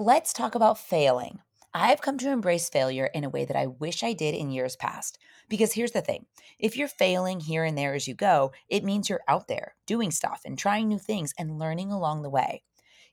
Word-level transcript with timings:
let's 0.00 0.32
talk 0.32 0.54
about 0.54 0.78
failing. 0.78 1.40
I've 1.74 2.00
come 2.00 2.16
to 2.18 2.30
embrace 2.30 2.70
failure 2.70 3.10
in 3.12 3.22
a 3.22 3.28
way 3.28 3.44
that 3.44 3.56
I 3.56 3.66
wish 3.66 4.02
I 4.02 4.14
did 4.14 4.34
in 4.34 4.50
years 4.50 4.74
past. 4.74 5.18
Because 5.46 5.74
here's 5.74 5.92
the 5.92 6.00
thing 6.00 6.24
if 6.58 6.74
you're 6.74 6.88
failing 6.88 7.40
here 7.40 7.64
and 7.64 7.76
there 7.76 7.92
as 7.92 8.08
you 8.08 8.14
go, 8.14 8.50
it 8.70 8.82
means 8.82 9.10
you're 9.10 9.20
out 9.28 9.46
there 9.46 9.74
doing 9.86 10.10
stuff 10.10 10.40
and 10.46 10.58
trying 10.58 10.88
new 10.88 10.98
things 10.98 11.34
and 11.38 11.58
learning 11.58 11.92
along 11.92 12.22
the 12.22 12.30
way. 12.30 12.62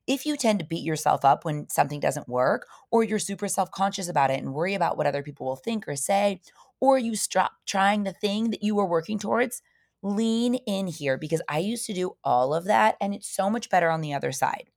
If 0.07 0.25
you 0.25 0.37
tend 0.37 0.59
to 0.59 0.65
beat 0.65 0.85
yourself 0.85 1.25
up 1.25 1.43
when 1.43 1.67
something 1.69 1.99
doesn't 1.99 2.29
work, 2.29 2.65
or 2.89 3.03
you're 3.03 3.19
super 3.19 3.49
self 3.49 3.69
conscious 3.69 4.07
about 4.07 4.31
it 4.31 4.39
and 4.39 4.53
worry 4.53 4.73
about 4.73 4.95
what 4.95 5.07
other 5.07 5.23
people 5.23 5.45
will 5.45 5.57
think 5.57 5.89
or 5.89 5.97
say, 5.97 6.39
or 6.79 6.97
you 6.97 7.17
stop 7.17 7.51
trying 7.65 8.03
the 8.03 8.13
thing 8.13 8.49
that 8.51 8.63
you 8.63 8.75
were 8.75 8.87
working 8.87 9.19
towards, 9.19 9.61
lean 10.01 10.55
in 10.55 10.87
here 10.87 11.17
because 11.17 11.41
I 11.49 11.57
used 11.57 11.85
to 11.87 11.93
do 11.93 12.15
all 12.23 12.53
of 12.53 12.63
that 12.63 12.95
and 13.01 13.13
it's 13.13 13.27
so 13.27 13.49
much 13.49 13.69
better 13.69 13.89
on 13.89 13.99
the 13.99 14.13
other 14.13 14.31
side. 14.31 14.69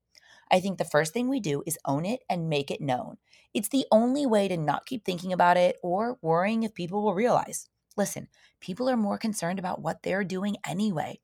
I 0.51 0.61
think 0.61 0.79
the 0.79 0.85
first 0.85 1.13
thing 1.13 1.29
we 1.29 1.41
do 1.41 1.63
is 1.67 1.79
own 1.85 2.05
it 2.05 2.21
and 2.29 2.49
make 2.49 2.71
it 2.71 2.81
known. 2.81 3.17
It's 3.55 3.69
the 3.69 3.87
only 3.91 4.27
way 4.27 4.49
to 4.49 4.57
not 4.57 4.87
keep 4.87 5.05
thinking 5.05 5.33
about 5.33 5.57
it 5.57 5.77
or 5.83 6.19
worrying 6.23 6.63
if 6.63 6.75
people 6.75 7.03
will 7.03 7.15
realize. 7.15 7.69
Listen, 7.97 8.29
people 8.61 8.89
are 8.89 8.97
more 8.97 9.19
concerned 9.19 9.59
about 9.59 9.83
what 9.83 10.03
they're 10.03 10.25
doing 10.25 10.57
anyway. 10.67 11.21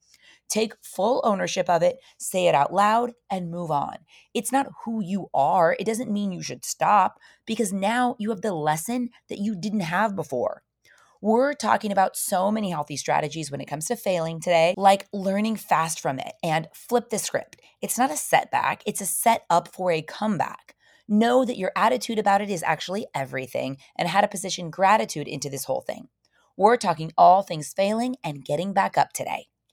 Take 0.49 0.75
full 0.83 1.21
ownership 1.25 1.69
of 1.69 1.83
it, 1.83 1.99
say 2.19 2.47
it 2.47 2.55
out 2.55 2.73
loud, 2.73 3.13
and 3.31 3.51
move 3.51 3.71
on. 3.71 3.97
It's 4.35 4.53
not 4.53 4.69
who 4.85 5.03
you 5.03 5.29
are. 5.35 5.77
It 5.79 5.87
doesn't 5.87 6.13
mean 6.13 6.33
you 6.33 6.43
should 6.43 6.65
stop 6.65 7.19
because 7.47 7.73
now 7.73 8.17
you 8.19 8.31
have 8.31 8.43
the 8.43 8.53
lesson 8.55 9.11
that 9.29 9.39
you 9.39 9.57
didn't 9.57 9.81
have 9.81 10.15
before. 10.15 10.63
We're 11.27 11.55
talking 11.55 11.91
about 11.91 12.17
so 12.17 12.53
many 12.53 12.71
healthy 12.71 12.97
strategies 12.97 13.51
when 13.51 13.61
it 13.61 13.65
comes 13.65 13.87
to 13.87 13.97
failing 13.97 14.39
today, 14.39 14.75
like 14.77 15.09
learning 15.13 15.57
fast 15.57 15.99
from 15.99 16.21
it 16.21 16.35
and 16.41 16.69
flip 16.73 17.11
the 17.11 17.19
script. 17.19 17.61
It's 17.83 17.99
not 17.99 18.13
a 18.13 18.17
setback, 18.17 18.85
it's 18.87 19.01
a 19.01 19.07
setup 19.07 19.75
for 19.75 19.91
a 19.91 20.03
comeback. 20.03 20.77
Know 21.09 21.45
that 21.45 21.59
your 21.59 21.73
attitude 21.75 22.21
about 22.21 22.43
it 22.43 22.49
is 22.49 22.63
actually 22.63 23.09
everything 23.13 23.79
and 23.97 24.07
how 24.07 24.21
to 24.21 24.29
position 24.29 24.71
gratitude 24.71 25.27
into 25.27 25.51
this 25.51 25.65
whole 25.65 25.81
thing. 25.81 26.07
We're 26.57 26.77
talking 26.77 27.13
all 27.19 27.43
things 27.43 27.73
failing 27.73 28.15
and 28.23 28.45
getting 28.45 28.73
back 28.73 28.97
up 28.97 29.13
today. 29.13 29.49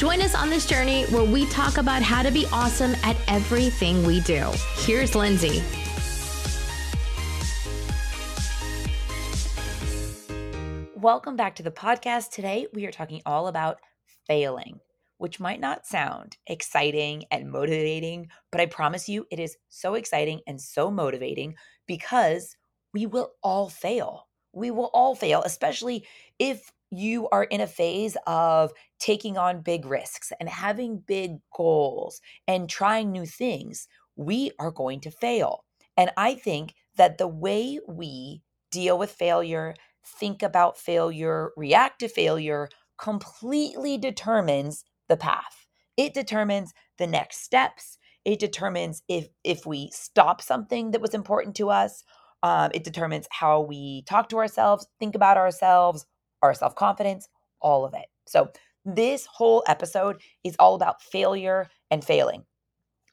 Join 0.00 0.22
us 0.22 0.34
on 0.34 0.48
this 0.48 0.64
journey 0.64 1.04
where 1.10 1.24
we 1.24 1.44
talk 1.50 1.76
about 1.76 2.00
how 2.00 2.22
to 2.22 2.30
be 2.30 2.46
awesome 2.54 2.94
at 3.02 3.18
everything 3.28 4.02
we 4.02 4.20
do. 4.20 4.50
Here's 4.76 5.14
Lindsay. 5.14 5.62
Welcome 10.94 11.36
back 11.36 11.54
to 11.56 11.62
the 11.62 11.70
podcast. 11.70 12.30
Today, 12.30 12.66
we 12.72 12.86
are 12.86 12.90
talking 12.90 13.20
all 13.26 13.46
about 13.46 13.76
failing, 14.26 14.80
which 15.18 15.38
might 15.38 15.60
not 15.60 15.84
sound 15.84 16.38
exciting 16.46 17.24
and 17.30 17.50
motivating, 17.50 18.28
but 18.50 18.62
I 18.62 18.64
promise 18.64 19.06
you 19.06 19.26
it 19.30 19.38
is 19.38 19.58
so 19.68 19.96
exciting 19.96 20.40
and 20.46 20.58
so 20.58 20.90
motivating 20.90 21.56
because 21.86 22.56
we 22.94 23.04
will 23.04 23.32
all 23.42 23.68
fail. 23.68 24.28
We 24.54 24.70
will 24.70 24.90
all 24.94 25.14
fail, 25.14 25.42
especially 25.42 26.06
if 26.38 26.72
you 26.90 27.28
are 27.30 27.44
in 27.44 27.60
a 27.60 27.66
phase 27.66 28.16
of 28.26 28.72
taking 28.98 29.38
on 29.38 29.62
big 29.62 29.86
risks 29.86 30.32
and 30.40 30.48
having 30.48 30.98
big 31.06 31.38
goals 31.56 32.20
and 32.46 32.68
trying 32.68 33.10
new 33.10 33.26
things, 33.26 33.88
we 34.16 34.50
are 34.58 34.70
going 34.70 35.00
to 35.00 35.10
fail. 35.10 35.64
And 35.96 36.10
I 36.16 36.34
think 36.34 36.74
that 36.96 37.18
the 37.18 37.28
way 37.28 37.80
we 37.88 38.42
deal 38.70 38.98
with 38.98 39.10
failure, 39.10 39.74
think 40.04 40.42
about 40.42 40.78
failure, 40.78 41.50
react 41.56 42.00
to 42.00 42.08
failure 42.08 42.68
completely 42.98 43.96
determines 43.96 44.84
the 45.08 45.16
path. 45.16 45.66
It 45.96 46.14
determines 46.14 46.72
the 46.98 47.06
next 47.06 47.42
steps. 47.42 47.98
It 48.24 48.38
determines 48.38 49.02
if 49.08 49.28
if 49.44 49.66
we 49.66 49.90
stop 49.92 50.42
something 50.42 50.90
that 50.90 51.00
was 51.00 51.14
important 51.14 51.56
to 51.56 51.70
us. 51.70 52.04
Um, 52.42 52.70
it 52.72 52.84
determines 52.84 53.26
how 53.30 53.60
we 53.60 54.02
talk 54.08 54.30
to 54.30 54.38
ourselves, 54.38 54.86
think 54.98 55.14
about 55.14 55.36
ourselves, 55.36 56.06
our 56.42 56.54
self 56.54 56.74
confidence, 56.74 57.28
all 57.60 57.84
of 57.84 57.94
it. 57.94 58.06
So, 58.26 58.50
this 58.84 59.26
whole 59.26 59.62
episode 59.66 60.22
is 60.42 60.56
all 60.58 60.74
about 60.74 61.02
failure 61.02 61.68
and 61.90 62.04
failing. 62.04 62.44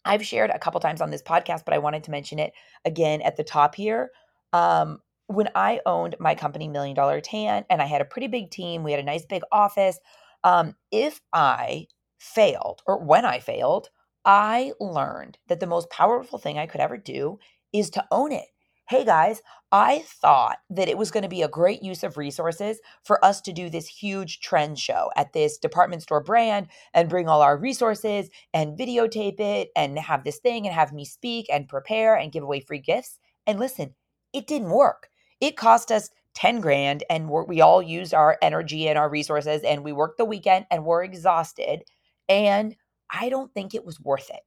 I've 0.05 0.25
shared 0.25 0.49
a 0.49 0.59
couple 0.59 0.79
times 0.79 1.01
on 1.01 1.11
this 1.11 1.21
podcast, 1.21 1.65
but 1.65 1.73
I 1.73 1.79
wanted 1.79 2.03
to 2.05 2.11
mention 2.11 2.39
it 2.39 2.53
again 2.85 3.21
at 3.21 3.35
the 3.35 3.43
top 3.43 3.75
here. 3.75 4.11
Um, 4.53 4.99
when 5.27 5.49
I 5.55 5.81
owned 5.85 6.15
my 6.19 6.35
company, 6.35 6.69
Million 6.69 6.95
Dollar 6.95 7.19
Tan, 7.19 7.65
and 7.69 7.81
I 7.81 7.85
had 7.85 7.99
a 7.99 8.05
pretty 8.05 8.27
big 8.27 8.49
team, 8.49 8.83
we 8.83 8.91
had 8.91 9.01
a 9.01 9.03
nice 9.03 9.25
big 9.25 9.43
office. 9.51 9.99
Um, 10.45 10.75
if 10.91 11.19
I 11.33 11.87
failed, 12.17 12.81
or 12.87 13.03
when 13.03 13.25
I 13.25 13.39
failed, 13.39 13.89
I 14.23 14.71
learned 14.79 15.37
that 15.47 15.59
the 15.59 15.67
most 15.67 15.89
powerful 15.89 16.39
thing 16.39 16.57
I 16.57 16.65
could 16.65 16.81
ever 16.81 16.97
do 16.97 17.39
is 17.73 17.89
to 17.91 18.05
own 18.09 18.31
it 18.31 18.47
hey 18.87 19.03
guys, 19.03 19.41
I 19.73 20.05
thought 20.05 20.59
that 20.69 20.87
it 20.87 20.97
was 20.97 21.11
going 21.11 21.23
to 21.23 21.29
be 21.29 21.41
a 21.41 21.49
great 21.49 21.83
use 21.83 22.03
of 22.03 22.15
resources 22.15 22.79
for 23.03 23.23
us 23.23 23.41
to 23.41 23.51
do 23.51 23.69
this 23.69 23.85
huge 23.85 24.39
trend 24.39 24.79
show 24.79 25.11
at 25.17 25.33
this 25.33 25.57
department 25.57 26.03
store 26.03 26.23
brand 26.23 26.67
and 26.93 27.09
bring 27.09 27.27
all 27.27 27.41
our 27.41 27.57
resources 27.57 28.29
and 28.53 28.79
videotape 28.79 29.41
it 29.41 29.71
and 29.75 29.99
have 29.99 30.23
this 30.23 30.39
thing 30.39 30.65
and 30.65 30.73
have 30.73 30.93
me 30.93 31.03
speak 31.03 31.47
and 31.51 31.67
prepare 31.67 32.15
and 32.15 32.31
give 32.31 32.43
away 32.43 32.61
free 32.61 32.79
gifts. 32.79 33.19
And 33.45 33.59
listen, 33.59 33.93
it 34.31 34.47
didn't 34.47 34.69
work. 34.69 35.09
It 35.41 35.57
cost 35.57 35.91
us 35.91 36.09
10 36.35 36.61
grand 36.61 37.03
and 37.09 37.29
we 37.29 37.59
all 37.59 37.81
used 37.81 38.13
our 38.13 38.37
energy 38.41 38.87
and 38.87 38.97
our 38.97 39.09
resources 39.09 39.63
and 39.63 39.83
we 39.83 39.91
worked 39.91 40.17
the 40.17 40.23
weekend 40.23 40.65
and 40.71 40.85
we're 40.85 41.03
exhausted. 41.03 41.83
And 42.29 42.73
I 43.09 43.27
don't 43.27 43.53
think 43.53 43.75
it 43.75 43.85
was 43.85 43.99
worth 43.99 44.29
it. 44.29 44.43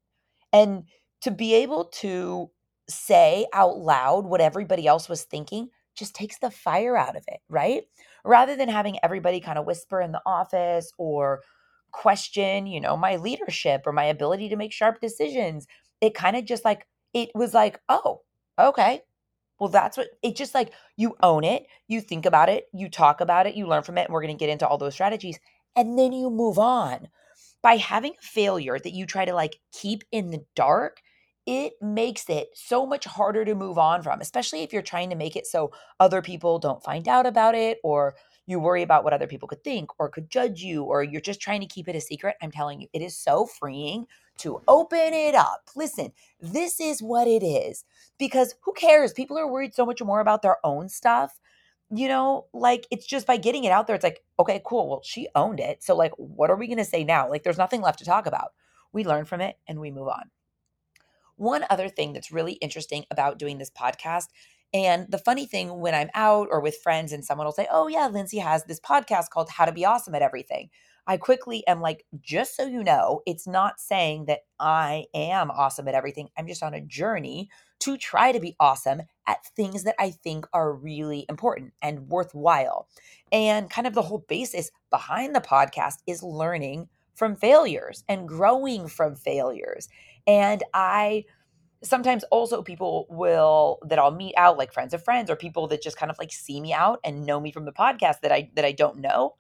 And 0.51 0.85
to 1.21 1.31
be 1.31 1.55
able 1.57 1.85
to 1.85 2.51
say 2.91 3.47
out 3.53 3.79
loud 3.79 4.27
what 4.27 4.41
everybody 4.41 4.87
else 4.87 5.09
was 5.09 5.25
thinking 5.25 5.69
just 5.95 6.15
takes 6.15 6.39
the 6.39 6.51
fire 6.51 6.97
out 6.97 7.17
of 7.17 7.25
it, 7.29 7.41
right? 7.49 7.83
Rather 8.25 8.57
than 8.57 8.69
having 8.69 8.99
everybody 9.03 9.41
kind 9.41 9.59
of 9.59 9.67
whisper 9.67 10.01
in 10.01 10.13
the 10.13 10.23
office 10.25 10.93
or 10.99 11.43
question, 11.93 12.67
you 12.67 12.81
know, 12.81 12.97
my 12.97 13.17
leadership 13.17 13.83
or 13.87 13.93
my 13.93 14.05
ability 14.05 14.49
to 14.49 14.57
make 14.57 14.73
sharp 14.73 15.01
decisions, 15.01 15.67
it 16.01 16.15
kind 16.15 16.37
of 16.37 16.45
just 16.45 16.65
like, 16.65 16.87
it 17.13 17.31
was 17.35 17.55
like, 17.55 17.81
oh, 17.89 18.21
okay. 18.59 19.03
Well, 19.59 19.69
that's 19.69 19.97
what 19.97 20.09
it 20.23 20.37
just 20.37 20.55
like 20.55 20.73
you 20.97 21.17
own 21.23 21.45
it, 21.45 21.67
you 21.87 22.01
think 22.01 22.25
about 22.25 22.49
it, 22.49 22.65
you 22.73 22.89
talk 22.89 23.21
about 23.21 23.47
it, 23.47 23.55
you 23.55 23.67
learn 23.67 23.83
from 23.83 23.99
it. 23.99 24.07
And 24.07 24.15
we're 24.15 24.23
going 24.23 24.35
to 24.35 24.39
get 24.39 24.51
into 24.51 24.67
all 24.67 24.79
those 24.79 24.95
strategies. 24.95 25.39
And 25.77 25.99
then 25.99 26.13
you 26.13 26.31
move 26.31 26.59
on. 26.59 27.09
By 27.63 27.77
having 27.77 28.13
a 28.13 28.25
failure 28.25 28.79
that 28.79 28.95
you 28.95 29.05
try 29.05 29.27
to 29.27 29.35
like 29.35 29.59
keep 29.71 30.03
in 30.11 30.31
the 30.31 30.43
dark, 30.57 31.03
it 31.47 31.73
makes 31.81 32.29
it 32.29 32.51
so 32.55 32.87
much 32.87 33.05
harder 33.05 33.45
to 33.45 33.55
move 33.55 33.79
on 33.79 34.03
from, 34.03 34.21
especially 34.21 34.63
if 34.63 34.73
you're 34.73 34.83
trying 34.83 35.11
to 35.11 35.17
make 35.17 35.37
it 35.37 35.47
so 35.47 35.73
other 35.99 36.23
people 36.23 36.59
don't 36.59 36.83
find 36.83 37.09
out 37.09 37.27
about 37.27 37.55
it 37.55 37.79
or 37.83 38.15
you 38.47 38.59
worry 38.59 38.83
about 38.83 39.05
what 39.05 39.13
other 39.13 39.27
people 39.27 39.49
could 39.49 39.63
think 39.65 39.89
or 39.99 40.09
could 40.09 40.29
judge 40.29 40.61
you 40.61 40.83
or 40.83 41.03
you're 41.03 41.21
just 41.21 41.41
trying 41.41 41.61
to 41.61 41.67
keep 41.67 41.89
it 41.89 41.97
a 41.97 42.01
secret. 42.01 42.37
I'm 42.43 42.51
telling 42.51 42.81
you, 42.81 42.89
it 42.93 43.01
is 43.01 43.17
so 43.17 43.47
freeing 43.47 44.07
to 44.39 44.61
open 44.69 45.15
it 45.15 45.35
up. 45.35 45.69
Listen, 45.77 46.13
this 46.41 46.81
is 46.81 47.03
what 47.03 47.29
it 47.29 47.45
is 47.45 47.85
because 48.19 48.55
who 48.63 48.73
cares? 48.73 49.13
People 49.13 49.39
are 49.39 49.51
worried 49.51 49.75
so 49.75 49.87
much 49.87 50.03
more 50.03 50.21
about 50.21 50.43
their 50.43 50.57
own 50.65 50.89
stuff. 50.89 51.39
You 51.93 52.09
know, 52.09 52.47
like 52.53 52.87
it's 52.91 53.07
just 53.07 53.27
by 53.27 53.37
getting 53.37 53.65
it 53.65 53.73
out 53.73 53.87
there, 53.87 53.97
it's 53.97 54.05
like, 54.05 54.23
okay, 54.39 54.63
cool. 54.65 54.89
Well, 54.89 55.03
she 55.05 55.29
owned 55.35 55.59
it. 55.59 55.83
So, 55.83 55.97
like, 55.97 56.13
what 56.17 56.49
are 56.49 56.57
we 56.57 56.69
going 56.69 56.79
to 56.79 56.85
say 56.85 57.03
now? 57.03 57.29
Like, 57.29 57.43
there's 57.43 57.59
nothing 57.59 57.81
left 57.81 57.99
to 57.99 58.05
talk 58.05 58.27
about. 58.27 58.53
We 58.93 59.05
learn 59.05 59.25
from 59.25 59.41
it 59.41 59.59
and 59.67 59.81
we 59.81 59.91
move 59.91 60.07
on. 60.07 60.31
One 61.41 61.65
other 61.71 61.89
thing 61.89 62.13
that's 62.13 62.31
really 62.31 62.53
interesting 62.55 63.07
about 63.11 63.39
doing 63.39 63.57
this 63.59 63.71
podcast 63.71 64.27
and 64.73 65.11
the 65.11 65.19
funny 65.19 65.47
thing 65.47 65.81
when 65.81 65.95
I'm 65.95 66.11
out 66.15 66.49
or 66.51 66.61
with 66.61 66.77
friends 66.83 67.13
and 67.13 67.25
someone 67.25 67.47
will 67.47 67.53
say, 67.53 67.67
Oh, 67.71 67.89
yeah, 67.89 68.07
Lindsay 68.07 68.39
has 68.39 68.65
this 68.65 68.79
podcast 68.79 69.31
called 69.31 69.51
How 69.51 69.65
to 69.65 69.73
Be 69.73 69.85
Awesome 69.85 70.15
at 70.15 70.23
Everything. 70.23 70.71
I 71.07 71.17
quickly 71.17 71.67
am 71.67 71.81
like, 71.81 72.05
just 72.21 72.55
so 72.55 72.67
you 72.67 72.85
know, 72.85 73.23
it's 73.27 73.47
not 73.47 73.81
saying 73.81 74.27
that 74.27 74.41
I 74.61 75.07
am 75.15 75.51
awesome 75.51 75.89
at 75.89 75.95
everything. 75.95 76.29
I'm 76.39 76.47
just 76.47 76.63
on 76.63 76.75
a 76.75 76.81
journey 76.81 77.49
to 77.81 77.97
try 77.97 78.31
to 78.31 78.39
be 78.39 78.55
awesome 78.61 79.03
at 79.27 79.45
things 79.57 79.83
that 79.85 79.97
I 79.99 80.11
think 80.11 80.47
are 80.53 80.73
really 80.73 81.25
important 81.29 81.73
and 81.83 82.09
worthwhile. 82.09 82.87
And 83.33 83.71
kind 83.71 83.87
of 83.87 83.95
the 83.95 84.03
whole 84.03 84.25
basis 84.29 84.71
behind 84.91 85.35
the 85.35 85.41
podcast 85.41 85.97
is 86.07 86.23
learning 86.23 86.89
from 87.15 87.37
failures 87.37 88.05
and 88.09 88.29
growing 88.29 88.87
from 88.87 89.15
failures. 89.17 89.89
And 90.31 90.63
I 90.73 91.25
sometimes 91.83 92.23
also 92.25 92.63
people 92.63 93.07
will 93.11 93.81
that 93.85 93.99
I'll 93.99 94.13
meet 94.13 94.35
out 94.37 94.59
like 94.59 94.73
friends 94.73 94.95
of 94.95 95.03
friends 95.03 95.29
or 95.29 95.35
people 95.35 95.67
that 95.69 95.83
just 95.83 95.97
kind 95.97 96.11
of 96.11 96.19
like 96.21 96.31
see 96.33 96.61
me 96.61 96.73
out 96.73 97.01
and 97.03 97.27
know 97.27 97.41
me 97.41 97.51
from 97.51 97.65
the 97.65 97.73
podcast 97.73 98.21
that 98.23 98.31
I 98.31 98.49
that 98.55 98.65
I 98.65 98.71
don't 98.71 98.99
know. 98.99 99.35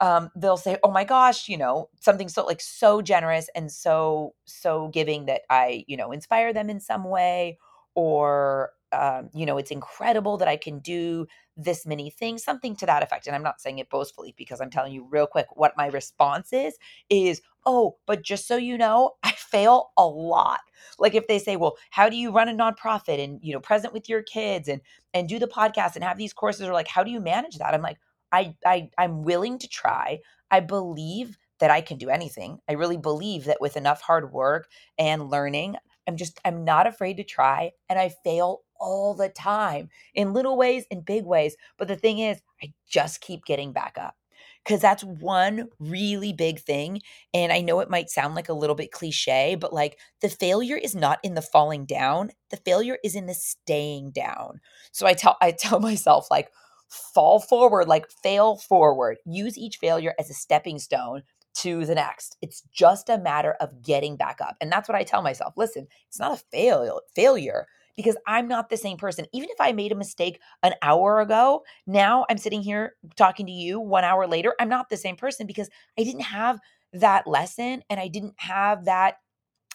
Um, 0.00 0.30
they'll 0.34 0.56
say, 0.56 0.78
"Oh 0.82 0.90
my 0.90 1.04
gosh, 1.04 1.46
you 1.46 1.58
know, 1.58 1.90
something 2.00 2.28
so 2.30 2.46
like 2.46 2.62
so 2.62 3.02
generous 3.02 3.50
and 3.54 3.70
so 3.70 4.34
so 4.46 4.88
giving 4.88 5.26
that 5.26 5.42
I, 5.50 5.84
you 5.88 5.96
know, 5.98 6.10
inspire 6.10 6.54
them 6.54 6.70
in 6.70 6.80
some 6.80 7.04
way 7.04 7.58
or 7.94 8.72
um, 8.92 9.30
you 9.34 9.46
know, 9.46 9.58
it's 9.58 9.70
incredible 9.70 10.36
that 10.38 10.48
I 10.48 10.56
can 10.56 10.78
do 10.80 11.26
this 11.56 11.86
many 11.86 12.10
things, 12.10 12.42
something 12.42 12.74
to 12.76 12.86
that 12.86 13.02
effect. 13.02 13.26
And 13.26 13.36
I'm 13.36 13.42
not 13.42 13.60
saying 13.60 13.78
it 13.78 13.90
boastfully 13.90 14.34
because 14.36 14.60
I'm 14.60 14.70
telling 14.70 14.92
you 14.92 15.06
real 15.08 15.26
quick 15.26 15.46
what 15.54 15.76
my 15.76 15.86
response 15.88 16.52
is 16.52 16.76
is, 17.08 17.40
oh, 17.66 17.96
but 18.06 18.22
just 18.22 18.48
so 18.48 18.56
you 18.56 18.78
know, 18.78 19.12
I 19.22 19.32
fail 19.32 19.90
a 19.96 20.06
lot. 20.06 20.60
Like 20.98 21.14
if 21.14 21.26
they 21.26 21.38
say, 21.38 21.56
well, 21.56 21.76
how 21.90 22.08
do 22.08 22.16
you 22.16 22.32
run 22.32 22.48
a 22.48 22.54
nonprofit 22.54 23.22
and 23.22 23.38
you 23.42 23.52
know, 23.52 23.60
present 23.60 23.92
with 23.92 24.08
your 24.08 24.22
kids 24.22 24.68
and 24.68 24.80
and 25.14 25.28
do 25.28 25.38
the 25.38 25.46
podcast 25.46 25.94
and 25.94 26.04
have 26.04 26.18
these 26.18 26.32
courses 26.32 26.66
or 26.66 26.72
like 26.72 26.88
how 26.88 27.04
do 27.04 27.10
you 27.10 27.20
manage 27.20 27.58
that? 27.58 27.74
I'm 27.74 27.82
like, 27.82 27.98
I 28.32 28.54
I 28.64 28.90
I'm 28.98 29.22
willing 29.22 29.58
to 29.58 29.68
try. 29.68 30.20
I 30.50 30.60
believe 30.60 31.38
that 31.60 31.70
I 31.70 31.80
can 31.82 31.98
do 31.98 32.08
anything. 32.08 32.58
I 32.68 32.72
really 32.72 32.96
believe 32.96 33.44
that 33.44 33.60
with 33.60 33.76
enough 33.76 34.00
hard 34.00 34.32
work 34.32 34.68
and 34.98 35.30
learning, 35.30 35.76
I'm 36.08 36.16
just 36.16 36.40
I'm 36.44 36.64
not 36.64 36.86
afraid 36.86 37.18
to 37.18 37.24
try 37.24 37.72
and 37.88 37.98
I 37.98 38.08
fail 38.24 38.62
all 38.80 39.14
the 39.14 39.28
time 39.28 39.90
in 40.14 40.32
little 40.32 40.56
ways 40.56 40.84
in 40.90 41.02
big 41.02 41.24
ways. 41.24 41.56
But 41.78 41.88
the 41.88 41.96
thing 41.96 42.18
is, 42.18 42.40
I 42.62 42.72
just 42.88 43.20
keep 43.20 43.44
getting 43.44 43.72
back 43.72 43.96
up 43.98 44.16
because 44.64 44.80
that's 44.80 45.04
one 45.04 45.68
really 45.78 46.32
big 46.32 46.60
thing. 46.60 47.00
And 47.32 47.52
I 47.52 47.60
know 47.60 47.80
it 47.80 47.90
might 47.90 48.10
sound 48.10 48.34
like 48.34 48.48
a 48.48 48.54
little 48.54 48.76
bit 48.76 48.92
cliche, 48.92 49.56
but 49.58 49.72
like 49.72 49.98
the 50.20 50.28
failure 50.28 50.76
is 50.76 50.94
not 50.94 51.18
in 51.22 51.34
the 51.34 51.42
falling 51.42 51.86
down, 51.86 52.30
the 52.50 52.56
failure 52.58 52.98
is 53.04 53.14
in 53.14 53.26
the 53.26 53.34
staying 53.34 54.10
down. 54.10 54.60
So 54.92 55.06
I 55.06 55.14
tell 55.14 55.36
I 55.40 55.52
tell 55.52 55.80
myself 55.80 56.30
like 56.30 56.50
fall 56.88 57.40
forward, 57.40 57.88
like 57.88 58.10
fail 58.22 58.56
forward. 58.56 59.18
Use 59.24 59.56
each 59.56 59.76
failure 59.76 60.14
as 60.18 60.30
a 60.30 60.34
stepping 60.34 60.78
stone 60.78 61.22
to 61.54 61.84
the 61.84 61.94
next. 61.94 62.36
It's 62.42 62.62
just 62.72 63.08
a 63.08 63.18
matter 63.18 63.52
of 63.60 63.82
getting 63.82 64.16
back 64.16 64.40
up. 64.40 64.56
And 64.60 64.70
that's 64.70 64.88
what 64.88 64.96
I 64.96 65.02
tell 65.04 65.22
myself. 65.22 65.54
Listen, 65.56 65.86
it's 66.08 66.18
not 66.18 66.32
a 66.32 66.44
fail 66.50 67.00
failure 67.14 67.66
because 68.00 68.16
I'm 68.26 68.48
not 68.48 68.68
the 68.70 68.76
same 68.76 68.96
person. 68.96 69.26
Even 69.32 69.50
if 69.50 69.60
I 69.60 69.72
made 69.72 69.92
a 69.92 69.96
mistake 69.96 70.40
an 70.62 70.74
hour 70.82 71.20
ago, 71.20 71.62
now 71.86 72.24
I'm 72.30 72.38
sitting 72.38 72.62
here 72.62 72.94
talking 73.16 73.46
to 73.46 73.52
you 73.52 73.80
1 73.80 74.04
hour 74.04 74.26
later, 74.26 74.54
I'm 74.60 74.68
not 74.68 74.88
the 74.88 74.96
same 74.96 75.16
person 75.16 75.46
because 75.46 75.68
I 75.98 76.04
didn't 76.04 76.22
have 76.22 76.58
that 76.92 77.26
lesson 77.26 77.82
and 77.90 78.00
I 78.00 78.08
didn't 78.08 78.34
have 78.38 78.84
that 78.86 79.16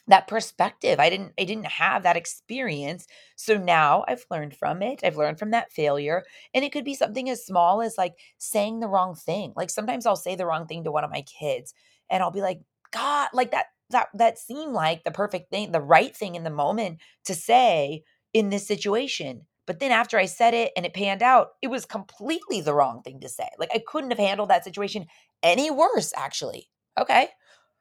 that 0.07 0.27
perspective. 0.27 1.00
I 1.00 1.10
didn't 1.10 1.33
I 1.39 1.45
didn't 1.45 1.66
have 1.66 2.04
that 2.04 2.18
experience. 2.18 3.07
So 3.36 3.57
now 3.57 4.06
I've 4.07 4.25
learned 4.30 4.56
from 4.56 4.81
it. 4.83 5.01
I've 5.04 5.18
learned 5.18 5.39
from 5.39 5.51
that 5.51 5.71
failure. 5.71 6.24
And 6.54 6.63
it 6.63 6.71
could 6.71 6.86
be 6.86 6.94
something 6.95 7.30
as 7.30 7.45
small 7.45 7.81
as 7.81 7.98
like 7.98 8.13
saying 8.38 8.80
the 8.80 8.88
wrong 8.88 9.16
thing. 9.16 9.54
Like 9.56 9.69
sometimes 9.71 10.06
I'll 10.06 10.16
say 10.16 10.36
the 10.36 10.45
wrong 10.45 10.68
thing 10.68 10.83
to 10.83 10.92
one 10.92 11.04
of 11.04 11.12
my 11.12 11.24
kids 11.24 11.74
and 12.10 12.21
I'll 12.21 12.31
be 12.31 12.42
like, 12.42 12.62
"God, 12.92 13.30
like 13.33 13.51
that 13.51 13.66
that 13.89 14.10
that 14.13 14.38
seemed 14.38 14.74
like 14.74 15.04
the 15.04 15.12
perfect 15.12 15.50
thing, 15.51 15.71
the 15.71 15.81
right 15.81 16.16
thing 16.16 16.36
in 16.36 16.44
the 16.44 16.50
moment 16.51 17.00
to 17.25 17.33
say 17.36 18.04
in 18.35 18.49
this 18.49 18.67
situation." 18.67 19.47
But 19.65 19.79
then 19.79 19.91
after 19.91 20.19
I 20.19 20.25
said 20.25 20.53
it 20.53 20.71
and 20.77 20.85
it 20.85 20.93
panned 20.93 21.23
out, 21.23 21.53
it 21.61 21.67
was 21.67 21.85
completely 21.85 22.61
the 22.61 22.73
wrong 22.73 23.01
thing 23.01 23.19
to 23.21 23.29
say. 23.29 23.49
Like 23.57 23.71
I 23.73 23.81
couldn't 23.87 24.11
have 24.11 24.19
handled 24.19 24.49
that 24.49 24.63
situation 24.63 25.07
any 25.41 25.71
worse 25.71 26.13
actually. 26.15 26.69
Okay. 26.99 27.29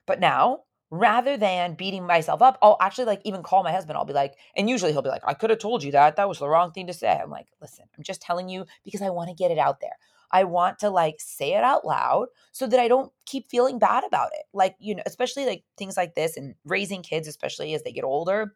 But 0.07 0.21
now 0.21 0.61
rather 0.91 1.37
than 1.37 1.75
beating 1.75 2.07
myself 2.07 2.41
up, 2.41 2.59
I'll 2.63 2.77
actually 2.81 3.07
like 3.07 3.21
even 3.25 3.43
call 3.43 3.65
my 3.65 3.73
husband. 3.73 3.99
I'll 3.99 4.05
be 4.05 4.13
like, 4.13 4.35
and 4.57 4.71
usually 4.71 4.93
he'll 4.93 5.03
be 5.03 5.09
like, 5.09 5.25
I 5.27 5.35
could 5.35 5.51
have 5.51 5.59
told 5.59 5.83
you 5.83 5.93
that. 5.93 6.17
That 6.17 6.29
was 6.29 6.39
the 6.39 6.49
wrong 6.49 6.73
thing 6.73 6.87
to 6.87 6.93
say. 6.95 7.11
I'm 7.11 7.31
like, 7.31 7.49
listen, 7.61 7.85
I'm 7.97 8.05
just 8.05 8.23
telling 8.23 8.49
you 8.49 8.65
because 8.85 9.03
I 9.03 9.11
want 9.11 9.29
to 9.29 9.35
get 9.35 9.51
it 9.51 9.59
out 9.59 9.81
there. 9.81 9.97
I 10.31 10.45
want 10.45 10.79
to 10.81 10.91
like 10.91 11.17
say 11.19 11.55
it 11.55 11.65
out 11.65 11.85
loud 11.85 12.29
so 12.53 12.67
that 12.67 12.81
I 12.81 12.89
don't 12.89 13.13
keep 13.27 13.51
feeling 13.51 13.79
bad 13.79 14.05
about 14.05 14.31
it. 14.33 14.45
Like, 14.53 14.75
you 14.79 14.95
know, 14.95 15.03
especially 15.07 15.47
like 15.47 15.65
things 15.77 15.97
like 15.97 16.15
this 16.15 16.37
and 16.37 16.55
raising 16.65 17.03
kids, 17.03 17.29
especially 17.29 17.75
as 17.75 17.83
they 17.83 17.93
get 17.93 18.05
older. 18.05 18.55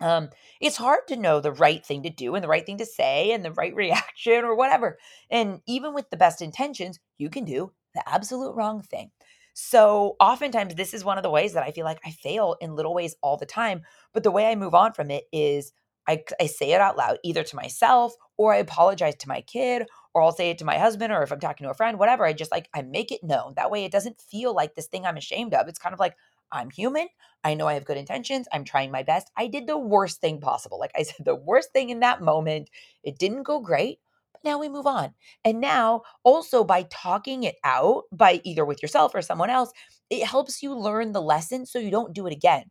Um, 0.00 0.30
it's 0.60 0.76
hard 0.76 1.00
to 1.08 1.16
know 1.16 1.40
the 1.40 1.52
right 1.52 1.84
thing 1.84 2.02
to 2.04 2.10
do 2.10 2.34
and 2.34 2.42
the 2.42 2.48
right 2.48 2.64
thing 2.64 2.78
to 2.78 2.86
say 2.86 3.32
and 3.32 3.44
the 3.44 3.52
right 3.52 3.74
reaction 3.76 4.44
or 4.44 4.54
whatever. 4.54 4.98
And 5.30 5.60
even 5.66 5.94
with 5.94 6.10
the 6.10 6.16
best 6.16 6.42
intentions, 6.42 6.98
you 7.18 7.30
can 7.30 7.44
do 7.44 7.72
the 7.94 8.08
absolute 8.08 8.54
wrong 8.54 8.82
thing. 8.82 9.10
So 9.52 10.16
oftentimes, 10.20 10.74
this 10.74 10.94
is 10.94 11.04
one 11.04 11.18
of 11.18 11.22
the 11.22 11.30
ways 11.30 11.52
that 11.52 11.64
I 11.64 11.72
feel 11.72 11.84
like 11.84 12.00
I 12.04 12.12
fail 12.12 12.56
in 12.60 12.76
little 12.76 12.94
ways 12.94 13.16
all 13.22 13.36
the 13.36 13.46
time. 13.46 13.82
But 14.14 14.22
the 14.22 14.30
way 14.30 14.46
I 14.46 14.54
move 14.54 14.74
on 14.74 14.92
from 14.92 15.10
it 15.10 15.24
is 15.32 15.72
I, 16.08 16.24
I 16.40 16.46
say 16.46 16.72
it 16.72 16.80
out 16.80 16.96
loud, 16.96 17.18
either 17.22 17.42
to 17.42 17.56
myself 17.56 18.14
or 18.36 18.54
I 18.54 18.58
apologize 18.58 19.16
to 19.16 19.28
my 19.28 19.42
kid 19.42 19.86
or 20.14 20.22
I'll 20.22 20.32
say 20.32 20.50
it 20.50 20.58
to 20.58 20.64
my 20.64 20.78
husband 20.78 21.12
or 21.12 21.22
if 21.22 21.30
I'm 21.32 21.40
talking 21.40 21.64
to 21.64 21.70
a 21.70 21.74
friend, 21.74 21.98
whatever. 21.98 22.24
I 22.24 22.32
just 22.32 22.50
like, 22.50 22.68
I 22.74 22.82
make 22.82 23.12
it 23.12 23.22
known. 23.22 23.54
That 23.56 23.70
way 23.70 23.84
it 23.84 23.92
doesn't 23.92 24.20
feel 24.20 24.54
like 24.54 24.74
this 24.74 24.86
thing 24.86 25.04
I'm 25.04 25.16
ashamed 25.16 25.54
of. 25.54 25.68
It's 25.68 25.78
kind 25.78 25.92
of 25.92 26.00
like, 26.00 26.16
I'm 26.52 26.70
human. 26.70 27.08
I 27.42 27.54
know 27.54 27.66
I 27.66 27.74
have 27.74 27.84
good 27.84 27.96
intentions. 27.96 28.46
I'm 28.52 28.64
trying 28.64 28.90
my 28.90 29.02
best. 29.02 29.30
I 29.36 29.46
did 29.46 29.66
the 29.66 29.78
worst 29.78 30.20
thing 30.20 30.40
possible. 30.40 30.78
Like 30.78 30.92
I 30.96 31.02
said, 31.04 31.24
the 31.24 31.34
worst 31.34 31.72
thing 31.72 31.90
in 31.90 32.00
that 32.00 32.20
moment. 32.22 32.70
It 33.02 33.18
didn't 33.18 33.44
go 33.44 33.60
great 33.60 33.98
but 34.32 34.44
now 34.44 34.58
we 34.58 34.68
move 34.68 34.86
on. 34.86 35.14
And 35.44 35.60
now, 35.60 36.02
also 36.22 36.62
by 36.64 36.84
talking 36.84 37.42
it 37.44 37.56
out, 37.64 38.04
by 38.12 38.40
either 38.44 38.64
with 38.64 38.80
yourself 38.82 39.14
or 39.14 39.22
someone 39.22 39.50
else, 39.50 39.72
it 40.08 40.24
helps 40.24 40.62
you 40.62 40.74
learn 40.78 41.12
the 41.12 41.22
lesson 41.22 41.66
so 41.66 41.78
you 41.78 41.90
don't 41.90 42.14
do 42.14 42.26
it 42.26 42.32
again. 42.32 42.70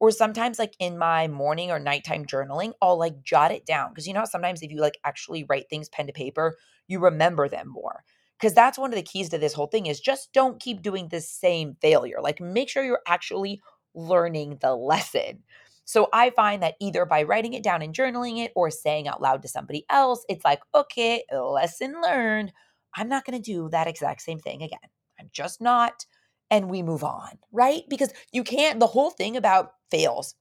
Or 0.00 0.10
sometimes, 0.12 0.58
like 0.60 0.74
in 0.78 0.96
my 0.96 1.26
morning 1.26 1.70
or 1.72 1.80
nighttime 1.80 2.24
journaling, 2.24 2.72
I'll 2.80 2.98
like 2.98 3.22
jot 3.24 3.50
it 3.50 3.66
down. 3.66 3.92
Cause 3.94 4.06
you 4.06 4.14
know, 4.14 4.24
sometimes 4.24 4.62
if 4.62 4.70
you 4.70 4.80
like 4.80 4.98
actually 5.04 5.44
write 5.48 5.68
things 5.68 5.88
pen 5.88 6.06
to 6.06 6.12
paper, 6.12 6.56
you 6.86 7.00
remember 7.00 7.48
them 7.48 7.68
more. 7.68 8.04
Cause 8.40 8.54
that's 8.54 8.78
one 8.78 8.92
of 8.92 8.96
the 8.96 9.02
keys 9.02 9.28
to 9.30 9.38
this 9.38 9.52
whole 9.52 9.66
thing 9.66 9.86
is 9.86 10.00
just 10.00 10.32
don't 10.32 10.60
keep 10.60 10.82
doing 10.82 11.08
the 11.08 11.20
same 11.20 11.76
failure. 11.80 12.18
Like 12.22 12.40
make 12.40 12.68
sure 12.68 12.84
you're 12.84 13.02
actually 13.06 13.60
learning 13.94 14.58
the 14.60 14.74
lesson. 14.74 15.42
So 15.84 16.08
I 16.12 16.30
find 16.30 16.62
that 16.62 16.74
either 16.80 17.06
by 17.06 17.22
writing 17.22 17.54
it 17.54 17.62
down 17.62 17.80
and 17.80 17.94
journaling 17.94 18.44
it 18.44 18.52
or 18.54 18.70
saying 18.70 19.08
out 19.08 19.22
loud 19.22 19.40
to 19.40 19.48
somebody 19.48 19.86
else, 19.88 20.22
it's 20.28 20.44
like, 20.44 20.60
okay, 20.74 21.24
lesson 21.32 21.94
learned. 22.02 22.52
I'm 22.94 23.08
not 23.08 23.24
going 23.24 23.40
to 23.40 23.52
do 23.52 23.70
that 23.70 23.86
exact 23.86 24.20
same 24.20 24.38
thing 24.38 24.62
again. 24.62 24.78
I'm 25.18 25.30
just 25.32 25.62
not. 25.62 26.04
And 26.50 26.70
we 26.70 26.82
move 26.82 27.04
on, 27.04 27.38
right? 27.52 27.84
Because 27.88 28.12
you 28.32 28.44
can't, 28.44 28.80
the 28.80 28.86
whole 28.86 29.10
thing 29.10 29.36
about 29.36 29.72
fails 29.90 30.34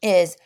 is 0.00 0.36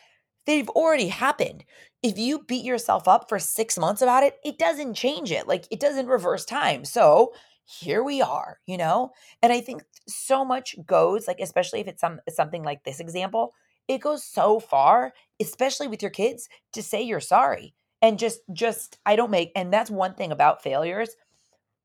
they've 0.45 0.69
already 0.69 1.07
happened. 1.07 1.63
If 2.01 2.17
you 2.17 2.43
beat 2.47 2.63
yourself 2.65 3.07
up 3.07 3.27
for 3.29 3.39
six 3.39 3.77
months 3.77 4.01
about 4.01 4.23
it, 4.23 4.37
it 4.43 4.57
doesn't 4.57 4.93
change 4.93 5.31
it. 5.31 5.47
Like 5.47 5.65
it 5.71 5.79
doesn't 5.79 6.07
reverse 6.07 6.45
time. 6.45 6.85
So 6.85 7.33
here 7.65 8.03
we 8.03 8.21
are, 8.21 8.59
you 8.65 8.77
know? 8.77 9.11
And 9.41 9.53
I 9.53 9.61
think 9.61 9.83
so 10.07 10.43
much 10.43 10.75
goes, 10.85 11.27
like, 11.27 11.39
especially 11.39 11.81
if 11.81 11.87
it's 11.87 12.01
some 12.01 12.19
something 12.29 12.63
like 12.63 12.83
this 12.83 12.99
example, 12.99 13.53
it 13.87 13.99
goes 13.99 14.23
so 14.23 14.59
far, 14.59 15.13
especially 15.41 15.87
with 15.87 16.01
your 16.01 16.11
kids, 16.11 16.47
to 16.73 16.81
say 16.81 17.01
you're 17.01 17.19
sorry. 17.19 17.73
And 18.01 18.17
just 18.17 18.39
just 18.53 18.97
I 19.05 19.15
don't 19.17 19.31
make 19.31 19.51
and 19.55 19.73
that's 19.73 19.91
one 19.91 20.15
thing 20.15 20.31
about 20.31 20.63
failures. 20.63 21.09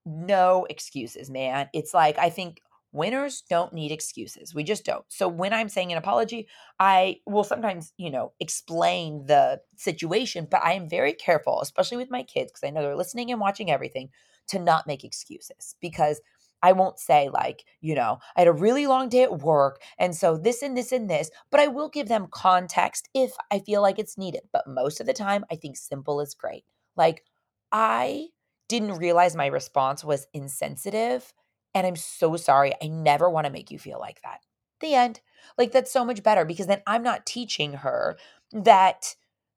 No 0.06 0.66
excuses, 0.68 1.30
man. 1.30 1.68
It's 1.72 1.94
like 1.94 2.18
I 2.18 2.30
think 2.30 2.60
winners 2.94 3.42
don't 3.50 3.72
need 3.72 3.92
excuses. 3.92 4.54
We 4.54 4.64
just 4.64 4.84
don't. 4.84 5.04
So 5.08 5.28
when 5.28 5.52
I'm 5.52 5.68
saying 5.68 5.92
an 5.92 5.98
apology, 5.98 6.48
I 6.78 7.16
will 7.26 7.44
sometimes, 7.44 7.92
you 7.98 8.10
know, 8.10 8.32
explain 8.40 9.26
the 9.26 9.60
situation, 9.76 10.46
but 10.50 10.64
I 10.64 10.72
am 10.72 10.88
very 10.88 11.12
careful, 11.12 11.60
especially 11.60 11.98
with 11.98 12.10
my 12.10 12.22
kids, 12.22 12.52
because 12.52 12.66
I 12.66 12.70
know 12.70 12.82
they're 12.82 12.96
listening 12.96 13.30
and 13.30 13.40
watching 13.40 13.70
everything, 13.70 14.10
to 14.48 14.58
not 14.58 14.86
make 14.86 15.04
excuses 15.04 15.74
because 15.80 16.20
I 16.62 16.72
won't 16.72 16.98
say, 16.98 17.28
like, 17.28 17.64
you 17.80 17.94
know, 17.94 18.18
I 18.36 18.40
had 18.40 18.48
a 18.48 18.52
really 18.52 18.86
long 18.86 19.08
day 19.08 19.22
at 19.22 19.40
work. 19.40 19.82
And 19.98 20.14
so 20.14 20.38
this 20.38 20.62
and 20.62 20.76
this 20.76 20.92
and 20.92 21.10
this, 21.10 21.30
but 21.50 21.60
I 21.60 21.66
will 21.66 21.88
give 21.88 22.08
them 22.08 22.28
context 22.30 23.08
if 23.14 23.32
I 23.50 23.58
feel 23.58 23.82
like 23.82 23.98
it's 23.98 24.16
needed. 24.16 24.42
But 24.52 24.66
most 24.66 25.00
of 25.00 25.06
the 25.06 25.12
time, 25.12 25.44
I 25.50 25.56
think 25.56 25.76
simple 25.76 26.20
is 26.20 26.34
great. 26.34 26.64
Like, 26.96 27.24
I 27.72 28.28
didn't 28.68 28.98
realize 28.98 29.36
my 29.36 29.46
response 29.46 30.04
was 30.04 30.26
insensitive. 30.32 31.34
And 31.74 31.86
I'm 31.86 31.96
so 31.96 32.36
sorry. 32.36 32.72
I 32.82 32.88
never 32.88 33.28
want 33.28 33.46
to 33.46 33.52
make 33.52 33.70
you 33.70 33.78
feel 33.78 33.98
like 33.98 34.20
that. 34.22 34.40
The 34.80 34.94
end. 34.94 35.20
Like, 35.58 35.72
that's 35.72 35.92
so 35.92 36.04
much 36.04 36.22
better 36.22 36.44
because 36.44 36.66
then 36.66 36.82
I'm 36.86 37.02
not 37.02 37.26
teaching 37.26 37.74
her 37.74 38.16
that 38.52 39.14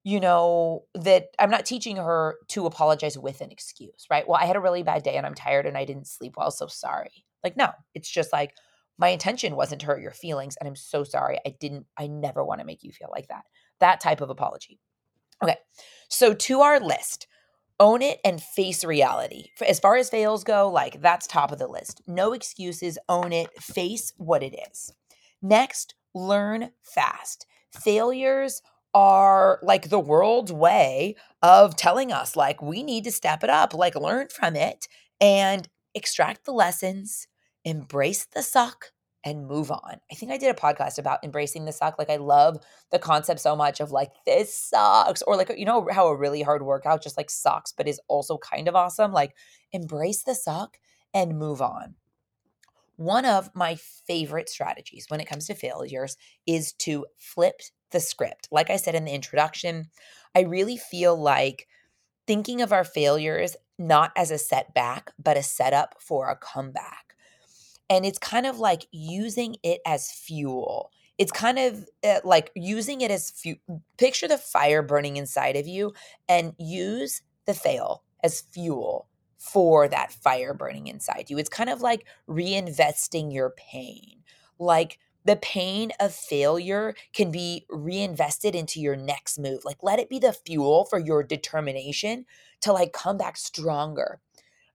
you 0.07 0.21
know, 0.21 0.85
that 0.95 1.25
I'm 1.37 1.49
not 1.49 1.65
teaching 1.65 1.97
her 1.97 2.37
to 2.47 2.65
apologize 2.65 3.17
with 3.17 3.41
an 3.41 3.51
excuse, 3.51 4.05
right? 4.09 4.25
Well, 4.25 4.39
I 4.41 4.45
had 4.45 4.55
a 4.55 4.61
really 4.61 4.81
bad 4.81 5.03
day 5.03 5.17
and 5.17 5.25
I'm 5.25 5.33
tired 5.35 5.65
and 5.65 5.77
I 5.77 5.83
didn't 5.83 6.07
sleep 6.07 6.35
well, 6.37 6.49
so 6.49 6.67
sorry. 6.67 7.25
Like, 7.43 7.57
no, 7.57 7.71
it's 7.93 8.09
just 8.09 8.31
like 8.31 8.53
my 8.97 9.09
intention 9.09 9.57
wasn't 9.57 9.81
to 9.81 9.87
hurt 9.87 10.01
your 10.01 10.13
feelings 10.13 10.55
and 10.55 10.65
I'm 10.65 10.77
so 10.77 11.03
sorry. 11.03 11.39
I 11.45 11.55
didn't, 11.59 11.87
I 11.97 12.07
never 12.07 12.45
want 12.45 12.61
to 12.61 12.65
make 12.65 12.85
you 12.85 12.93
feel 12.93 13.09
like 13.11 13.27
that. 13.27 13.43
That 13.81 13.99
type 13.99 14.21
of 14.21 14.29
apology. 14.29 14.79
Okay, 15.43 15.57
so 16.07 16.33
to 16.33 16.61
our 16.61 16.79
list, 16.79 17.27
own 17.79 18.01
it 18.01 18.19
and 18.23 18.41
face 18.41 18.83
reality. 18.83 19.51
As 19.65 19.79
far 19.79 19.95
as 19.95 20.09
fails 20.09 20.43
go, 20.43 20.69
like 20.69 21.01
that's 21.01 21.27
top 21.27 21.51
of 21.51 21.59
the 21.59 21.67
list. 21.67 22.01
No 22.07 22.33
excuses, 22.33 22.97
own 23.07 23.33
it, 23.33 23.49
face 23.61 24.13
what 24.17 24.43
it 24.43 24.55
is. 24.71 24.93
Next, 25.41 25.95
learn 26.13 26.71
fast. 26.81 27.45
Failures 27.71 28.61
are 28.93 29.59
like 29.61 29.89
the 29.89 29.99
world's 29.99 30.51
way 30.51 31.15
of 31.43 31.75
telling 31.75 32.11
us 32.11 32.35
like 32.35 32.61
we 32.61 32.81
need 32.81 33.03
to 33.03 33.11
step 33.11 33.43
it 33.43 33.49
up, 33.49 33.73
like 33.73 33.95
learn 33.95 34.27
from 34.29 34.55
it 34.55 34.87
and 35.21 35.67
extract 35.93 36.45
the 36.45 36.51
lessons, 36.51 37.27
embrace 37.63 38.25
the 38.25 38.41
suck 38.41 38.91
and 39.27 39.45
move 39.45 39.71
on. 39.71 39.99
I 40.09 40.15
think 40.15 40.31
I 40.31 40.37
did 40.37 40.55
a 40.55 40.57
podcast 40.57 40.97
about 40.97 41.21
embracing 41.21 41.65
the 41.65 41.73
suck. 41.73 41.99
Like 41.99 42.09
I 42.09 42.15
love 42.15 42.59
the 42.91 42.99
concept 42.99 43.41
so 43.41 43.57
much 43.57 43.81
of 43.81 43.91
like 43.91 44.11
this 44.25 44.57
sucks 44.57 45.21
or 45.23 45.35
like 45.35 45.51
you 45.57 45.65
know 45.65 45.85
how 45.91 46.07
a 46.07 46.15
really 46.15 46.41
hard 46.41 46.63
workout 46.63 47.03
just 47.03 47.17
like 47.17 47.29
sucks 47.29 47.73
but 47.73 47.89
is 47.89 47.99
also 48.07 48.37
kind 48.37 48.69
of 48.69 48.75
awesome. 48.75 49.11
Like 49.11 49.35
embrace 49.73 50.23
the 50.23 50.33
suck 50.33 50.77
and 51.13 51.37
move 51.37 51.61
on. 51.61 51.95
One 52.95 53.25
of 53.25 53.49
my 53.53 53.75
favorite 53.75 54.47
strategies 54.47 55.07
when 55.09 55.19
it 55.19 55.27
comes 55.27 55.45
to 55.47 55.55
failures 55.55 56.15
is 56.45 56.71
to 56.79 57.05
flip 57.17 57.59
the 57.91 57.99
script. 57.99 58.47
Like 58.49 58.69
I 58.69 58.77
said 58.77 58.95
in 58.95 59.03
the 59.03 59.13
introduction, 59.13 59.89
I 60.33 60.41
really 60.41 60.77
feel 60.77 61.17
like 61.17 61.67
thinking 62.27 62.61
of 62.61 62.71
our 62.71 62.85
failures 62.85 63.57
not 63.77 64.13
as 64.15 64.31
a 64.31 64.37
setback, 64.37 65.11
but 65.19 65.37
a 65.37 65.43
setup 65.43 65.95
for 65.99 66.29
a 66.29 66.37
comeback. 66.37 67.06
And 67.89 68.05
it's 68.05 68.19
kind 68.19 68.45
of 68.45 68.59
like 68.59 68.87
using 68.91 69.55
it 69.63 69.81
as 69.85 70.11
fuel. 70.11 70.91
It's 71.17 71.31
kind 71.31 71.57
of 71.57 71.85
uh, 72.03 72.19
like 72.23 72.51
using 72.55 73.01
it 73.01 73.11
as 73.11 73.31
fuel. 73.31 73.57
Picture 73.97 74.27
the 74.27 74.37
fire 74.37 74.81
burning 74.81 75.17
inside 75.17 75.55
of 75.55 75.67
you 75.67 75.93
and 76.27 76.53
use 76.59 77.21
the 77.45 77.53
fail 77.53 78.03
as 78.23 78.41
fuel 78.41 79.07
for 79.37 79.87
that 79.87 80.11
fire 80.11 80.53
burning 80.53 80.87
inside 80.87 81.29
you. 81.29 81.37
It's 81.37 81.49
kind 81.49 81.69
of 81.69 81.81
like 81.81 82.05
reinvesting 82.27 83.33
your 83.33 83.51
pain. 83.51 84.23
Like 84.59 84.99
the 85.25 85.35
pain 85.35 85.91
of 85.99 86.13
failure 86.13 86.95
can 87.13 87.31
be 87.31 87.65
reinvested 87.69 88.55
into 88.55 88.79
your 88.79 88.95
next 88.95 89.37
move. 89.37 89.65
Like 89.65 89.83
let 89.83 89.99
it 89.99 90.09
be 90.09 90.19
the 90.19 90.33
fuel 90.33 90.85
for 90.85 90.99
your 90.99 91.23
determination 91.23 92.25
to 92.61 92.73
like 92.73 92.93
come 92.93 93.17
back 93.17 93.37
stronger. 93.37 94.19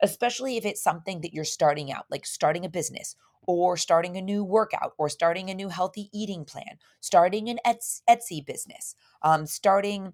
Especially 0.02 0.56
if 0.56 0.66
it's 0.66 0.82
something 0.82 1.20
that 1.20 1.32
you're 1.32 1.44
starting 1.44 1.92
out, 1.92 2.06
like 2.10 2.26
starting 2.26 2.64
a 2.64 2.68
business 2.68 3.16
or 3.46 3.76
starting 3.76 4.16
a 4.16 4.22
new 4.22 4.44
workout 4.44 4.92
or 4.98 5.08
starting 5.08 5.50
a 5.50 5.54
new 5.54 5.68
healthy 5.68 6.10
eating 6.12 6.44
plan, 6.44 6.78
starting 7.00 7.48
an 7.48 7.58
Etsy 7.66 8.44
business, 8.44 8.94
um, 9.22 9.46
starting 9.46 10.12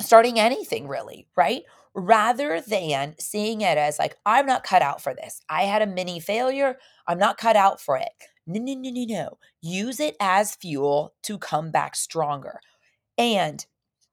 starting 0.00 0.40
anything 0.40 0.88
really, 0.88 1.26
right? 1.36 1.62
Rather 1.94 2.60
than 2.60 3.14
seeing 3.18 3.60
it 3.60 3.76
as 3.76 3.98
like, 3.98 4.16
I'm 4.24 4.46
not 4.46 4.64
cut 4.64 4.82
out 4.82 5.02
for 5.02 5.14
this. 5.14 5.40
I 5.48 5.62
had 5.62 5.82
a 5.82 5.86
mini 5.86 6.20
failure. 6.20 6.78
I'm 7.06 7.18
not 7.18 7.36
cut 7.36 7.56
out 7.56 7.80
for 7.80 7.96
it. 7.96 8.08
No, 8.46 8.60
no, 8.60 8.74
no, 8.74 8.90
no, 8.90 9.04
no. 9.04 9.38
Use 9.60 10.00
it 10.00 10.16
as 10.20 10.54
fuel 10.54 11.14
to 11.24 11.38
come 11.38 11.70
back 11.70 11.94
stronger. 11.94 12.60
And 13.18 13.64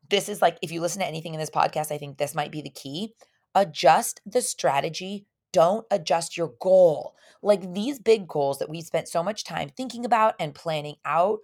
this 0.09 0.29
is 0.29 0.41
like, 0.41 0.57
if 0.61 0.71
you 0.71 0.81
listen 0.81 1.01
to 1.01 1.07
anything 1.07 1.33
in 1.33 1.39
this 1.39 1.49
podcast, 1.49 1.91
I 1.91 1.97
think 1.97 2.17
this 2.17 2.35
might 2.35 2.51
be 2.51 2.61
the 2.61 2.69
key. 2.69 3.13
Adjust 3.57 4.21
the 4.23 4.43
strategy. 4.43 5.25
Don't 5.51 5.87
adjust 5.89 6.37
your 6.37 6.53
goal. 6.61 7.15
Like 7.41 7.73
these 7.73 7.97
big 7.97 8.27
goals 8.27 8.59
that 8.59 8.69
we 8.69 8.81
spent 8.81 9.07
so 9.07 9.23
much 9.23 9.43
time 9.43 9.69
thinking 9.75 10.05
about 10.05 10.35
and 10.39 10.53
planning 10.53 10.97
out 11.05 11.39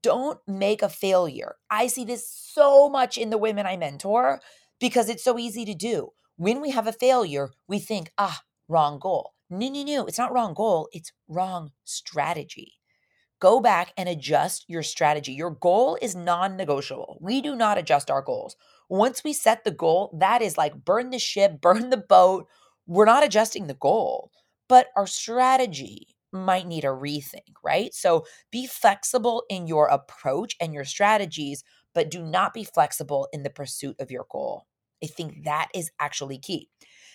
don't 0.00 0.38
make 0.46 0.80
a 0.80 0.88
failure. 0.88 1.56
I 1.68 1.88
see 1.88 2.04
this 2.04 2.28
so 2.30 2.88
much 2.88 3.18
in 3.18 3.30
the 3.30 3.38
women 3.38 3.66
I 3.66 3.76
mentor 3.76 4.40
because 4.78 5.08
it's 5.08 5.24
so 5.24 5.40
easy 5.40 5.64
to 5.64 5.74
do. 5.74 6.10
When 6.36 6.60
we 6.60 6.70
have 6.70 6.86
a 6.86 6.92
failure, 6.92 7.50
we 7.66 7.80
think, 7.80 8.12
ah, 8.16 8.42
wrong 8.68 9.00
goal. 9.00 9.32
No, 9.50 9.68
no, 9.68 9.82
no, 9.82 10.06
it's 10.06 10.18
not 10.18 10.32
wrong 10.32 10.54
goal, 10.54 10.88
it's 10.92 11.10
wrong 11.26 11.72
strategy. 11.84 12.74
Go 13.40 13.60
back 13.60 13.92
and 13.96 14.08
adjust 14.08 14.64
your 14.68 14.82
strategy. 14.82 15.32
Your 15.32 15.50
goal 15.50 15.98
is 16.00 16.16
non 16.16 16.56
negotiable. 16.56 17.18
We 17.20 17.40
do 17.40 17.54
not 17.54 17.78
adjust 17.78 18.10
our 18.10 18.22
goals. 18.22 18.56
Once 18.88 19.22
we 19.24 19.32
set 19.32 19.64
the 19.64 19.70
goal, 19.70 20.16
that 20.20 20.40
is 20.42 20.56
like 20.56 20.84
burn 20.84 21.10
the 21.10 21.18
ship, 21.18 21.60
burn 21.60 21.90
the 21.90 21.96
boat. 21.96 22.46
We're 22.86 23.04
not 23.04 23.24
adjusting 23.24 23.66
the 23.66 23.74
goal, 23.74 24.30
but 24.68 24.88
our 24.96 25.06
strategy 25.06 26.08
might 26.32 26.66
need 26.66 26.84
a 26.84 26.88
rethink, 26.88 27.54
right? 27.64 27.92
So 27.94 28.24
be 28.50 28.66
flexible 28.66 29.44
in 29.48 29.66
your 29.66 29.86
approach 29.88 30.56
and 30.60 30.72
your 30.72 30.84
strategies, 30.84 31.64
but 31.94 32.10
do 32.10 32.22
not 32.22 32.54
be 32.54 32.64
flexible 32.64 33.28
in 33.32 33.42
the 33.42 33.50
pursuit 33.50 33.96
of 34.00 34.10
your 34.10 34.26
goal. 34.30 34.66
I 35.02 35.06
think 35.06 35.44
that 35.44 35.68
is 35.74 35.90
actually 36.00 36.38
key. 36.38 36.68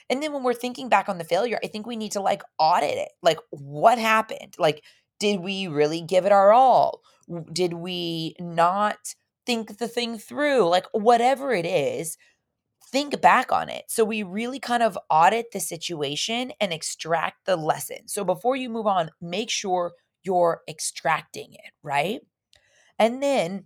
And 0.10 0.22
then 0.22 0.34
when 0.34 0.44
we're 0.44 0.54
thinking 0.54 0.90
back 0.90 1.08
on 1.08 1.18
the 1.18 1.24
failure, 1.24 1.60
I 1.64 1.68
think 1.68 1.88
we 1.88 1.96
need 1.96 2.12
to 2.14 2.20
like 2.22 2.44
audit 2.60 2.98
it. 2.98 3.10
Like, 3.22 3.40
what 3.50 3.98
happened? 3.98 4.56
Like, 4.60 4.84
did 5.22 5.40
we 5.40 5.68
really 5.68 6.02
give 6.02 6.26
it 6.26 6.32
our 6.32 6.52
all? 6.52 7.02
Did 7.54 7.74
we 7.74 8.36
not 8.40 8.98
think 9.46 9.78
the 9.78 9.88
thing 9.88 10.18
through? 10.18 10.68
Like, 10.68 10.88
whatever 10.94 11.54
it 11.54 11.68
is, 11.68 12.18
think 12.92 13.22
back 13.22 13.52
on 13.52 13.70
it. 13.70 13.86
So 13.88 14.04
we 14.04 14.24
really 14.24 14.60
kind 14.60 14.82
of 14.82 14.98
audit 15.12 15.52
the 15.54 15.60
situation 15.60 16.52
and 16.60 16.74
extract 16.74 17.46
the 17.46 17.56
lesson. 17.56 18.08
So 18.08 18.26
before 18.26 18.56
you 18.56 18.68
move 18.68 18.88
on, 18.88 19.12
make 19.22 19.52
sure 19.52 19.94
you're 20.24 20.62
extracting 20.68 21.54
it, 21.54 21.72
right? 21.84 22.22
And 22.98 23.22
then 23.22 23.66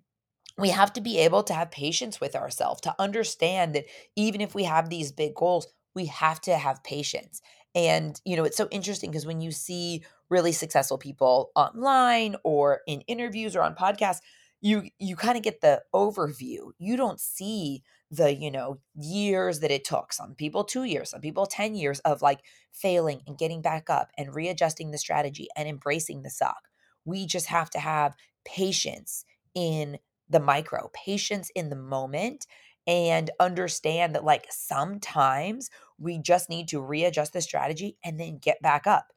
we 0.57 0.69
have 0.69 0.91
to 0.93 1.01
be 1.01 1.19
able 1.19 1.43
to 1.43 1.53
have 1.53 1.71
patience 1.71 2.19
with 2.19 2.35
ourselves 2.35 2.81
to 2.81 2.95
understand 2.99 3.75
that 3.75 3.85
even 4.17 4.41
if 4.41 4.53
we 4.53 4.65
have 4.65 4.89
these 4.89 5.13
big 5.13 5.35
goals, 5.35 5.67
we 5.95 6.07
have 6.07 6.41
to 6.41 6.57
have 6.57 6.83
patience. 6.83 7.41
And, 7.73 8.19
you 8.25 8.35
know, 8.35 8.43
it's 8.43 8.57
so 8.57 8.67
interesting 8.71 9.09
because 9.09 9.25
when 9.25 9.39
you 9.39 9.51
see 9.51 10.03
really 10.29 10.51
successful 10.51 10.97
people 10.97 11.51
online 11.55 12.35
or 12.43 12.81
in 12.87 13.01
interviews 13.01 13.55
or 13.55 13.61
on 13.61 13.75
podcasts, 13.75 14.21
you 14.61 14.89
you 14.99 15.15
kind 15.15 15.37
of 15.37 15.43
get 15.43 15.61
the 15.61 15.83
overview. 15.93 16.71
You 16.77 16.97
don't 16.97 17.19
see 17.19 17.83
the 18.11 18.33
you 18.33 18.49
know 18.51 18.79
years 18.95 19.59
that 19.59 19.71
it 19.71 19.83
took. 19.83 20.13
Some 20.13 20.35
people 20.35 20.63
2 20.63 20.83
years 20.83 21.09
some 21.11 21.21
people 21.21 21.45
10 21.45 21.75
years 21.75 21.99
of 22.01 22.21
like 22.21 22.41
failing 22.71 23.21
and 23.27 23.37
getting 23.37 23.61
back 23.61 23.89
up 23.89 24.11
and 24.17 24.33
readjusting 24.33 24.91
the 24.91 24.97
strategy 24.97 25.47
and 25.55 25.67
embracing 25.67 26.21
the 26.23 26.29
suck 26.29 26.69
we 27.05 27.25
just 27.25 27.47
have 27.47 27.69
to 27.69 27.79
have 27.79 28.15
patience 28.45 29.25
in 29.53 29.97
the 30.29 30.39
micro 30.39 30.89
patience 30.93 31.49
in 31.55 31.69
the 31.69 31.75
moment 31.75 32.47
and 32.87 33.31
understand 33.39 34.13
that 34.15 34.23
like 34.23 34.45
sometimes 34.49 35.69
we 35.97 36.19
just 36.19 36.49
need 36.49 36.67
to 36.67 36.81
readjust 36.81 37.33
the 37.33 37.41
strategy 37.41 37.97
and 38.03 38.19
then 38.19 38.37
get 38.37 38.61
back 38.61 38.85
up 38.87 39.13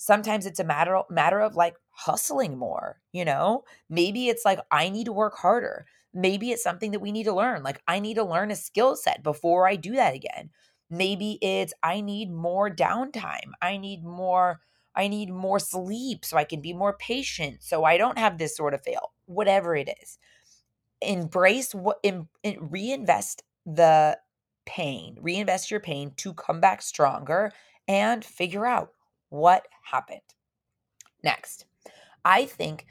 sometimes 0.00 0.46
it's 0.46 0.58
a 0.58 0.64
matter 0.64 1.02
matter 1.10 1.40
of 1.40 1.56
like 1.56 1.76
hustling 1.90 2.56
more 2.56 3.00
you 3.12 3.24
know? 3.24 3.64
Maybe 3.90 4.28
it's 4.28 4.44
like 4.46 4.58
i 4.70 4.88
need 4.88 5.04
to 5.04 5.12
work 5.12 5.36
harder. 5.36 5.86
Maybe 6.14 6.50
it's 6.50 6.62
something 6.62 6.90
that 6.92 7.00
we 7.00 7.12
need 7.12 7.24
to 7.24 7.34
learn 7.34 7.62
like 7.62 7.82
i 7.86 8.00
need 8.00 8.14
to 8.14 8.24
learn 8.24 8.50
a 8.50 8.56
skill 8.56 8.96
set 8.96 9.22
before 9.22 9.68
i 9.68 9.76
do 9.76 9.92
that 9.96 10.14
again. 10.14 10.50
Maybe 10.88 11.38
it's 11.42 11.74
i 11.82 12.00
need 12.00 12.32
more 12.32 12.70
downtime. 12.70 13.52
I 13.60 13.76
need 13.76 14.02
more 14.02 14.60
i 14.96 15.06
need 15.06 15.30
more 15.30 15.58
sleep 15.60 16.24
so 16.24 16.36
i 16.38 16.44
can 16.44 16.60
be 16.62 16.72
more 16.72 16.94
patient 16.94 17.62
so 17.62 17.84
i 17.84 17.96
don't 17.98 18.18
have 18.18 18.38
this 18.38 18.56
sort 18.56 18.74
of 18.74 18.82
fail 18.82 19.12
whatever 19.26 19.76
it 19.76 19.90
is. 20.02 20.18
Embrace 21.02 21.74
what 21.74 21.98
in, 22.02 22.28
in, 22.42 22.56
reinvest 22.60 23.42
the 23.66 24.18
pain 24.64 25.16
reinvest 25.20 25.70
your 25.70 25.80
pain 25.80 26.12
to 26.16 26.32
come 26.32 26.60
back 26.60 26.80
stronger 26.80 27.52
and 27.86 28.24
figure 28.24 28.66
out 28.66 28.92
what 29.30 29.66
happened. 29.82 30.20
Next, 31.22 31.64
I 32.24 32.44
think 32.44 32.86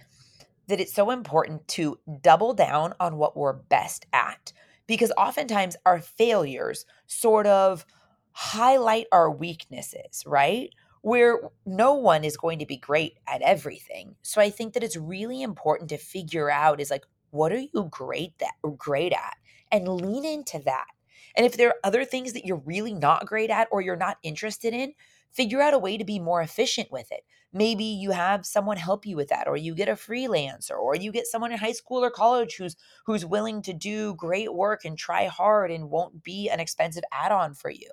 that 0.68 0.80
it's 0.80 0.94
so 0.94 1.10
important 1.10 1.68
to 1.68 2.00
double 2.22 2.54
down 2.54 2.94
on 3.00 3.18
what 3.18 3.38
we're 3.38 3.54
best 3.54 4.06
at 4.14 4.54
because 4.88 5.12
oftentimes 5.18 5.76
our 5.86 6.00
failures 6.00 6.86
sort 7.08 7.48
of 7.48 7.86
highlight 8.32 9.08
our 9.12 9.30
weaknesses, 9.30 10.24
right? 10.26 10.70
Where 11.02 11.40
no 11.66 11.94
one 11.94 12.24
is 12.24 12.38
going 12.38 12.60
to 12.60 12.66
be 12.66 12.78
great 12.78 13.18
at 13.28 13.42
everything. 13.42 14.16
So 14.22 14.42
I 14.42 14.50
think 14.50 14.74
that 14.74 14.84
it's 14.84 14.98
really 14.98 15.42
important 15.42 15.90
to 15.90 15.98
figure 15.98 16.50
out 16.50 16.82
is 16.82 16.92
like 16.92 17.06
what 17.32 17.52
are 17.52 17.60
you 17.60 17.88
great 17.92 18.38
that 18.40 18.54
great 18.78 19.14
at 19.14 19.38
and 19.72 19.88
lean 19.88 20.26
into 20.26 20.60
that. 20.60 20.88
And 21.36 21.46
if 21.46 21.58
there 21.58 21.70
are 21.70 21.76
other 21.84 22.06
things 22.06 22.34
that 22.34 22.46
you're 22.46 22.62
really 22.66 22.94
not 22.94 23.26
great 23.26 23.50
at 23.50 23.68
or 23.72 23.82
you're 23.82 23.96
not 23.96 24.18
interested 24.24 24.74
in, 24.74 24.94
figure 25.32 25.62
out 25.62 25.74
a 25.74 25.80
way 25.80 25.98
to 25.98 26.04
be 26.06 26.20
more 26.20 26.42
efficient 26.42 26.92
with 26.92 27.12
it. 27.12 27.24
Maybe 27.52 27.84
you 27.86 28.12
have 28.12 28.46
someone 28.46 28.78
help 28.78 29.06
you 29.06 29.16
with 29.16 29.30
that 29.30 29.48
or 29.48 29.58
you 29.58 29.74
get 29.74 29.90
a 29.90 29.94
freelancer 29.94 30.78
or 30.78 30.96
you 30.96 31.12
get 31.12 31.26
someone 31.28 31.52
in 31.52 31.58
high 31.58 31.72
school 31.72 32.04
or 32.04 32.12
college 32.12 32.56
who's 32.58 32.76
who's 33.06 33.26
willing 33.26 33.62
to 33.64 33.74
do 33.74 34.16
great 34.16 34.54
work 34.54 34.86
and 34.86 34.98
try 34.98 35.26
hard 35.26 35.72
and 35.72 35.90
won't 35.90 36.24
be 36.24 36.50
an 36.50 36.60
expensive 36.60 37.04
add-on 37.12 37.56
for 37.56 37.72
you. 37.72 37.90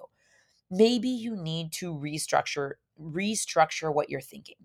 Maybe 0.71 1.09
you 1.09 1.37
need 1.37 1.73
to 1.75 1.95
restructure 1.95 2.73
restructure 3.01 3.95
what 3.95 4.09
you're 4.11 4.21
thinking. 4.21 4.57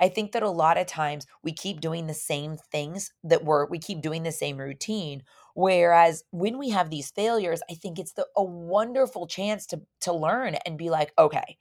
I 0.00 0.08
think 0.08 0.32
that 0.32 0.42
a 0.42 0.50
lot 0.50 0.78
of 0.78 0.86
times 0.86 1.26
we 1.42 1.52
keep 1.52 1.80
doing 1.80 2.06
the 2.06 2.14
same 2.14 2.56
things 2.56 3.12
that 3.24 3.44
we're 3.44 3.66
we 3.66 3.78
keep 3.78 4.00
doing 4.00 4.22
the 4.22 4.32
same 4.32 4.58
routine 4.58 5.22
whereas 5.54 6.24
when 6.30 6.58
we 6.58 6.70
have 6.70 6.90
these 6.90 7.10
failures 7.10 7.62
I 7.70 7.74
think 7.74 7.98
it's 7.98 8.12
the 8.12 8.26
a 8.36 8.44
wonderful 8.44 9.26
chance 9.26 9.66
to 9.68 9.82
to 10.00 10.12
learn 10.12 10.54
and 10.66 10.78
be 10.78 10.90
like 10.90 11.12
okay 11.18 11.58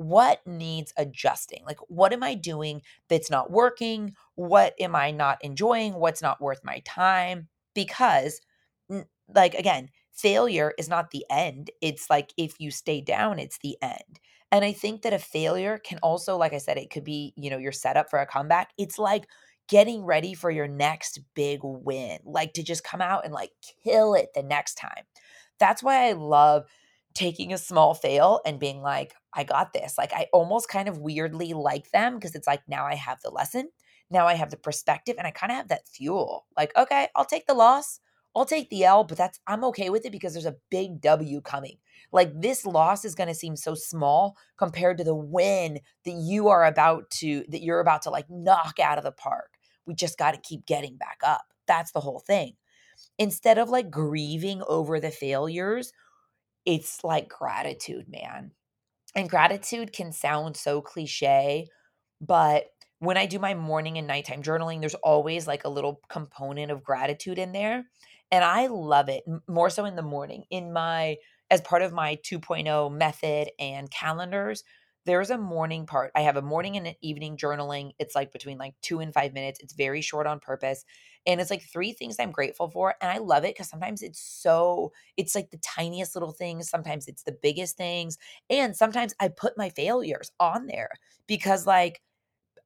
what 0.00 0.40
needs 0.46 0.94
adjusting? 0.96 1.62
Like, 1.66 1.78
what 1.88 2.14
am 2.14 2.22
I 2.22 2.34
doing 2.34 2.80
that's 3.08 3.30
not 3.30 3.50
working? 3.50 4.14
What 4.34 4.74
am 4.80 4.96
I 4.96 5.10
not 5.10 5.44
enjoying? 5.44 5.92
What's 5.92 6.22
not 6.22 6.40
worth 6.40 6.64
my 6.64 6.80
time? 6.86 7.48
Because 7.74 8.40
like 9.34 9.52
again, 9.54 9.90
failure 10.14 10.72
is 10.78 10.88
not 10.88 11.10
the 11.10 11.26
end. 11.30 11.70
It's 11.82 12.08
like 12.08 12.32
if 12.38 12.58
you 12.58 12.70
stay 12.70 13.02
down, 13.02 13.38
it's 13.38 13.58
the 13.58 13.76
end. 13.82 14.20
And 14.50 14.64
I 14.64 14.72
think 14.72 15.02
that 15.02 15.12
a 15.12 15.18
failure 15.18 15.78
can 15.78 15.98
also, 16.02 16.36
like 16.38 16.54
I 16.54 16.58
said, 16.58 16.78
it 16.78 16.90
could 16.90 17.04
be, 17.04 17.34
you 17.36 17.50
know, 17.50 17.58
your 17.58 17.70
setup 17.70 18.08
for 18.08 18.18
a 18.18 18.26
comeback. 18.26 18.70
It's 18.78 18.98
like 18.98 19.26
getting 19.68 20.02
ready 20.02 20.32
for 20.32 20.50
your 20.50 20.66
next 20.66 21.20
big 21.34 21.60
win, 21.62 22.20
like 22.24 22.54
to 22.54 22.62
just 22.62 22.82
come 22.84 23.02
out 23.02 23.26
and 23.26 23.34
like 23.34 23.52
kill 23.84 24.14
it 24.14 24.30
the 24.34 24.42
next 24.42 24.76
time. 24.76 25.04
That's 25.58 25.82
why 25.82 26.08
I 26.08 26.12
love 26.12 26.64
taking 27.14 27.52
a 27.52 27.58
small 27.58 27.94
fail 27.94 28.40
and 28.46 28.60
being 28.60 28.82
like, 28.82 29.14
I 29.34 29.44
got 29.44 29.72
this. 29.72 29.96
Like, 29.98 30.12
I 30.12 30.26
almost 30.32 30.68
kind 30.68 30.88
of 30.88 30.98
weirdly 30.98 31.52
like 31.52 31.90
them 31.90 32.14
because 32.14 32.34
it's 32.34 32.46
like 32.46 32.62
now 32.68 32.86
I 32.86 32.94
have 32.94 33.20
the 33.22 33.30
lesson, 33.30 33.70
now 34.10 34.26
I 34.26 34.34
have 34.34 34.50
the 34.50 34.56
perspective, 34.56 35.16
and 35.18 35.26
I 35.26 35.30
kind 35.30 35.52
of 35.52 35.56
have 35.56 35.68
that 35.68 35.88
fuel. 35.88 36.46
Like, 36.56 36.76
okay, 36.76 37.08
I'll 37.14 37.24
take 37.24 37.46
the 37.46 37.54
loss. 37.54 38.00
I'll 38.34 38.44
take 38.44 38.70
the 38.70 38.84
L, 38.84 39.04
but 39.04 39.18
that's 39.18 39.40
I'm 39.46 39.64
okay 39.64 39.90
with 39.90 40.06
it 40.06 40.12
because 40.12 40.32
there's 40.32 40.46
a 40.46 40.56
big 40.70 41.00
W 41.00 41.40
coming. 41.40 41.78
Like 42.12 42.32
this 42.40 42.64
loss 42.64 43.04
is 43.04 43.14
going 43.14 43.28
to 43.28 43.34
seem 43.34 43.56
so 43.56 43.74
small 43.74 44.36
compared 44.56 44.98
to 44.98 45.04
the 45.04 45.14
win 45.14 45.80
that 46.04 46.12
you 46.12 46.48
are 46.48 46.64
about 46.64 47.10
to 47.10 47.44
that 47.48 47.62
you're 47.62 47.80
about 47.80 48.02
to 48.02 48.10
like 48.10 48.26
knock 48.30 48.78
out 48.80 48.98
of 48.98 49.04
the 49.04 49.12
park. 49.12 49.54
We 49.86 49.94
just 49.94 50.18
got 50.18 50.32
to 50.32 50.40
keep 50.40 50.66
getting 50.66 50.96
back 50.96 51.18
up. 51.24 51.44
That's 51.66 51.92
the 51.92 52.00
whole 52.00 52.20
thing. 52.20 52.54
Instead 53.18 53.58
of 53.58 53.68
like 53.68 53.90
grieving 53.90 54.62
over 54.68 55.00
the 55.00 55.10
failures, 55.10 55.92
it's 56.64 57.02
like 57.04 57.28
gratitude, 57.28 58.06
man. 58.08 58.52
And 59.14 59.28
gratitude 59.28 59.92
can 59.92 60.12
sound 60.12 60.56
so 60.56 60.80
cliche, 60.80 61.68
but 62.20 62.66
when 63.00 63.16
I 63.16 63.26
do 63.26 63.38
my 63.38 63.54
morning 63.54 63.98
and 63.98 64.06
nighttime 64.06 64.42
journaling, 64.42 64.80
there's 64.80 64.94
always 64.96 65.46
like 65.46 65.64
a 65.64 65.70
little 65.70 66.00
component 66.08 66.70
of 66.70 66.84
gratitude 66.84 67.38
in 67.38 67.52
there. 67.52 67.86
And 68.30 68.44
I 68.44 68.66
love 68.66 69.08
it 69.08 69.24
more 69.48 69.70
so 69.70 69.86
in 69.86 69.96
the 69.96 70.02
morning. 70.02 70.44
In 70.50 70.72
my, 70.72 71.16
as 71.50 71.60
part 71.62 71.82
of 71.82 71.92
my 71.92 72.18
2.0 72.22 72.92
method 72.92 73.50
and 73.58 73.90
calendars, 73.90 74.62
there's 75.06 75.30
a 75.30 75.38
morning 75.38 75.86
part. 75.86 76.12
I 76.14 76.20
have 76.22 76.36
a 76.36 76.42
morning 76.42 76.76
and 76.76 76.86
an 76.86 76.94
evening 77.00 77.36
journaling. 77.36 77.92
It's 77.98 78.14
like 78.14 78.32
between 78.32 78.58
like 78.58 78.74
two 78.82 79.00
and 79.00 79.12
five 79.14 79.32
minutes. 79.32 79.60
It's 79.60 79.72
very 79.72 80.02
short 80.02 80.26
on 80.26 80.40
purpose. 80.40 80.84
And 81.26 81.40
it's 81.40 81.50
like 81.50 81.62
three 81.62 81.92
things 81.92 82.16
I'm 82.18 82.32
grateful 82.32 82.68
for. 82.70 82.94
And 83.00 83.10
I 83.10 83.18
love 83.18 83.44
it 83.44 83.54
because 83.54 83.68
sometimes 83.68 84.02
it's 84.02 84.20
so, 84.20 84.92
it's 85.16 85.34
like 85.34 85.50
the 85.50 85.58
tiniest 85.58 86.14
little 86.14 86.32
things. 86.32 86.68
Sometimes 86.68 87.08
it's 87.08 87.22
the 87.22 87.36
biggest 87.42 87.76
things. 87.76 88.18
And 88.50 88.76
sometimes 88.76 89.14
I 89.20 89.28
put 89.28 89.56
my 89.56 89.70
failures 89.70 90.32
on 90.38 90.66
there 90.66 90.90
because 91.26 91.66
like 91.66 92.02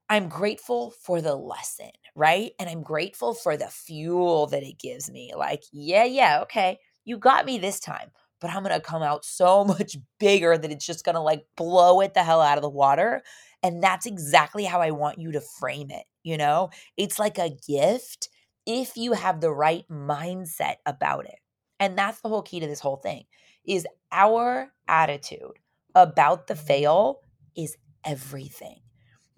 I'm 0.09 0.29
grateful 0.29 0.91
for 0.91 1.21
the 1.21 1.35
lesson, 1.35 1.91
right? 2.14 2.53
And 2.59 2.69
I'm 2.69 2.83
grateful 2.83 3.35
for 3.35 3.57
the 3.57 3.69
fuel 3.69 4.47
that 4.49 4.62
it 4.62 4.79
gives 4.79 5.11
me. 5.11 5.33
Like, 5.35 5.62
yeah, 5.73 6.05
yeah, 6.05 6.41
okay, 6.43 6.79
you 7.05 7.19
got 7.19 7.47
me 7.47 7.59
this 7.59 7.81
time, 7.81 8.11
but 8.44 8.52
I'm 8.52 8.62
going 8.62 8.74
to 8.74 8.80
come 8.80 9.02
out 9.02 9.24
so 9.24 9.64
much 9.78 9.96
bigger 10.20 10.58
that 10.58 10.70
it's 10.70 10.84
just 10.84 11.02
going 11.02 11.14
to 11.14 11.20
like 11.22 11.46
blow 11.56 12.02
it 12.02 12.12
the 12.12 12.22
hell 12.22 12.42
out 12.42 12.58
of 12.58 12.62
the 12.62 12.68
water. 12.68 13.22
And 13.62 13.82
that's 13.82 14.04
exactly 14.04 14.64
how 14.64 14.82
I 14.82 14.90
want 14.90 15.18
you 15.18 15.32
to 15.32 15.40
frame 15.40 15.90
it. 15.90 16.04
You 16.22 16.36
know, 16.36 16.68
it's 16.98 17.18
like 17.18 17.38
a 17.38 17.56
gift 17.66 18.28
if 18.66 18.98
you 18.98 19.12
have 19.14 19.40
the 19.40 19.50
right 19.50 19.84
mindset 19.90 20.74
about 20.84 21.24
it. 21.24 21.38
And 21.80 21.96
that's 21.96 22.20
the 22.20 22.28
whole 22.28 22.42
key 22.42 22.60
to 22.60 22.66
this 22.66 22.80
whole 22.80 22.96
thing 22.98 23.24
is 23.66 23.86
our 24.12 24.70
attitude 24.88 25.58
about 25.94 26.46
the 26.46 26.54
fail 26.54 27.20
is 27.56 27.78
everything. 28.04 28.80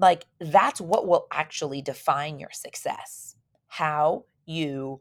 Like 0.01 0.27
that's 0.41 0.81
what 0.81 1.07
will 1.07 1.29
actually 1.33 1.81
define 1.81 2.41
your 2.41 2.51
success. 2.53 3.37
How 3.69 4.25
you 4.47 5.01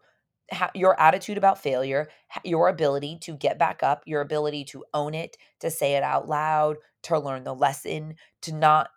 your 0.74 1.00
attitude 1.00 1.38
about 1.38 1.62
failure, 1.62 2.10
your 2.44 2.68
ability 2.70 3.18
to 3.22 3.36
get 3.36 3.58
back 3.58 3.82
up, 3.84 4.04
your 4.06 4.22
ability 4.22 4.64
to 4.66 4.86
own 4.94 5.14
it, 5.14 5.38
to 5.60 5.72
say 5.72 5.94
it 5.94 6.04
out 6.04 6.28
loud, 6.28 6.78
to 7.04 7.20
learn 7.20 7.44
the 7.44 7.54
lesson, 7.54 8.16
to 8.42 8.54
not 8.54 8.90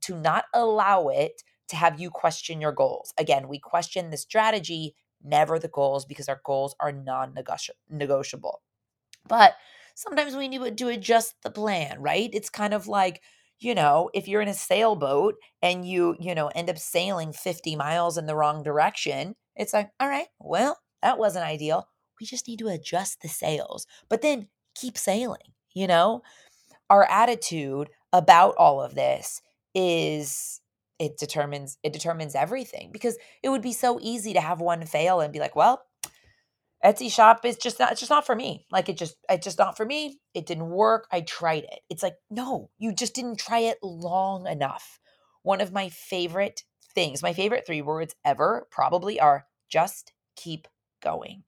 to 0.00 0.16
not 0.16 0.46
allow 0.54 1.08
it 1.08 1.42
to 1.68 1.76
have 1.76 2.00
you 2.00 2.10
question 2.10 2.60
your 2.60 2.72
goals. 2.72 3.12
Again, 3.18 3.48
we 3.48 3.58
question 3.58 4.10
the 4.10 4.16
strategy, 4.16 4.94
never 5.22 5.58
the 5.58 5.68
goals 5.68 6.04
because 6.04 6.28
our 6.28 6.40
goals 6.44 6.74
are 6.80 6.92
non-negotiable. 6.92 8.62
But 9.28 9.54
sometimes 9.94 10.34
we 10.34 10.48
need 10.48 10.78
to 10.78 10.88
adjust 10.88 11.34
the 11.42 11.50
plan, 11.50 12.00
right? 12.00 12.30
It's 12.32 12.50
kind 12.50 12.74
of 12.74 12.88
like 12.88 13.22
you 13.62 13.74
know, 13.74 14.10
if 14.12 14.26
you're 14.26 14.42
in 14.42 14.48
a 14.48 14.54
sailboat 14.54 15.36
and 15.62 15.86
you, 15.86 16.16
you 16.18 16.34
know, 16.34 16.48
end 16.48 16.68
up 16.68 16.78
sailing 16.78 17.32
50 17.32 17.76
miles 17.76 18.18
in 18.18 18.26
the 18.26 18.34
wrong 18.34 18.62
direction, 18.62 19.34
it's 19.56 19.72
like, 19.72 19.90
all 20.00 20.08
right, 20.08 20.26
well, 20.40 20.78
that 21.02 21.18
wasn't 21.18 21.44
ideal. 21.44 21.88
We 22.20 22.26
just 22.26 22.48
need 22.48 22.58
to 22.60 22.68
adjust 22.68 23.22
the 23.22 23.28
sails, 23.28 23.86
but 24.08 24.22
then 24.22 24.48
keep 24.74 24.98
sailing, 24.98 25.52
you 25.74 25.86
know? 25.86 26.22
Our 26.90 27.04
attitude 27.10 27.88
about 28.12 28.54
all 28.56 28.82
of 28.82 28.94
this 28.94 29.40
is 29.74 30.60
it 30.98 31.16
determines 31.18 31.78
it 31.82 31.92
determines 31.92 32.34
everything 32.34 32.90
because 32.92 33.16
it 33.42 33.48
would 33.48 33.62
be 33.62 33.72
so 33.72 33.98
easy 34.02 34.34
to 34.34 34.40
have 34.40 34.60
one 34.60 34.84
fail 34.84 35.20
and 35.20 35.32
be 35.32 35.40
like, 35.40 35.56
well, 35.56 35.82
Etsy 36.84 37.10
shop 37.10 37.44
is 37.44 37.56
just 37.56 37.78
not 37.78 37.92
it's 37.92 38.00
just 38.00 38.10
not 38.10 38.26
for 38.26 38.34
me. 38.34 38.66
Like 38.72 38.88
it 38.88 38.96
just 38.96 39.16
it's 39.28 39.44
just 39.44 39.58
not 39.58 39.76
for 39.76 39.86
me. 39.86 40.18
It 40.34 40.46
didn't 40.46 40.70
work. 40.70 41.06
I 41.12 41.20
tried 41.20 41.64
it. 41.64 41.80
It's 41.88 42.02
like, 42.02 42.16
no, 42.30 42.70
you 42.78 42.92
just 42.92 43.14
didn't 43.14 43.38
try 43.38 43.60
it 43.60 43.78
long 43.82 44.46
enough. 44.46 44.98
One 45.42 45.60
of 45.60 45.72
my 45.72 45.88
favorite 45.88 46.64
things, 46.94 47.22
my 47.22 47.32
favorite 47.32 47.64
three 47.66 47.82
words 47.82 48.14
ever 48.24 48.66
probably 48.70 49.20
are 49.20 49.46
just 49.68 50.12
keep 50.36 50.66
going. 51.02 51.44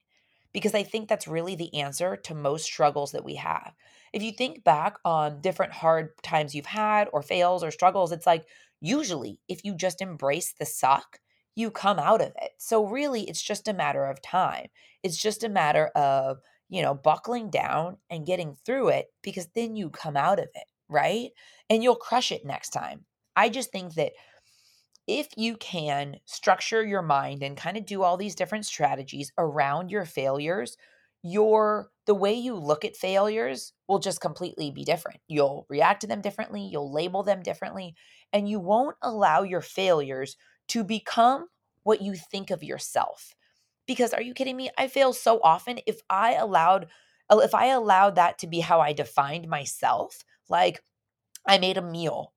Because 0.53 0.73
I 0.73 0.83
think 0.83 1.09
that's 1.09 1.27
really 1.27 1.55
the 1.55 1.73
answer 1.81 2.15
to 2.15 2.33
most 2.33 2.63
struggles 2.63 3.11
that 3.11 3.25
we 3.25 3.35
have. 3.35 3.73
If 4.13 4.23
you 4.23 4.31
think 4.31 4.63
back 4.63 4.95
on 5.03 5.41
different 5.41 5.73
hard 5.73 6.11
times 6.23 6.55
you've 6.55 6.65
had 6.65 7.09
or 7.11 7.21
fails 7.21 7.61
or 7.61 7.71
struggles, 7.71 8.13
it's 8.13 8.25
like 8.25 8.45
usually 8.79 9.41
if 9.49 9.65
you 9.65 9.75
just 9.75 10.01
embrace 10.01 10.53
the 10.57 10.65
suck, 10.65 11.19
you 11.55 11.71
come 11.71 11.99
out 11.99 12.21
of 12.21 12.33
it. 12.41 12.51
So 12.57 12.85
really 12.85 13.23
it's 13.23 13.41
just 13.41 13.67
a 13.67 13.73
matter 13.73 14.05
of 14.05 14.21
time. 14.21 14.67
It's 15.03 15.17
just 15.17 15.43
a 15.43 15.49
matter 15.49 15.87
of, 15.95 16.39
you 16.69 16.81
know, 16.81 16.93
buckling 16.93 17.49
down 17.49 17.97
and 18.09 18.25
getting 18.25 18.55
through 18.65 18.89
it 18.89 19.07
because 19.23 19.47
then 19.55 19.75
you 19.75 19.89
come 19.89 20.17
out 20.17 20.39
of 20.39 20.49
it, 20.53 20.65
right? 20.89 21.29
And 21.69 21.81
you'll 21.83 21.95
crush 21.95 22.31
it 22.31 22.45
next 22.45 22.69
time. 22.71 23.05
I 23.35 23.49
just 23.49 23.71
think 23.71 23.95
that 23.95 24.13
if 25.07 25.27
you 25.37 25.55
can 25.57 26.17
structure 26.25 26.83
your 26.83 27.03
mind 27.03 27.43
and 27.43 27.55
kind 27.55 27.77
of 27.77 27.85
do 27.85 28.01
all 28.01 28.17
these 28.17 28.35
different 28.35 28.65
strategies 28.65 29.31
around 29.37 29.91
your 29.91 30.05
failures, 30.05 30.77
your 31.21 31.89
the 32.05 32.15
way 32.15 32.33
you 32.33 32.55
look 32.55 32.85
at 32.85 32.95
failures 32.95 33.73
will 33.87 33.99
just 33.99 34.21
completely 34.21 34.71
be 34.71 34.83
different. 34.83 35.19
You'll 35.27 35.65
react 35.69 36.01
to 36.01 36.07
them 36.07 36.21
differently, 36.21 36.69
you'll 36.71 36.93
label 36.93 37.23
them 37.23 37.41
differently, 37.41 37.95
and 38.33 38.49
you 38.49 38.59
won't 38.59 38.95
allow 39.01 39.43
your 39.43 39.61
failures 39.61 40.37
to 40.69 40.83
become 40.83 41.47
what 41.83 42.01
you 42.01 42.15
think 42.15 42.51
of 42.51 42.63
yourself. 42.63 43.35
Because 43.87 44.13
are 44.13 44.21
you 44.21 44.33
kidding 44.33 44.57
me? 44.57 44.69
I 44.77 44.87
fail 44.87 45.13
so 45.13 45.39
often. 45.43 45.79
If 45.85 46.01
I 46.09 46.33
allowed 46.33 46.87
uh, 47.29 47.39
if 47.39 47.55
I 47.55 47.67
allowed 47.67 48.15
that 48.15 48.39
to 48.39 48.47
be 48.47 48.59
how 48.59 48.81
I 48.81 48.93
defined 48.93 49.47
myself, 49.47 50.23
like 50.49 50.83
I 51.47 51.57
made 51.57 51.77
a 51.77 51.81
meal. 51.81 52.33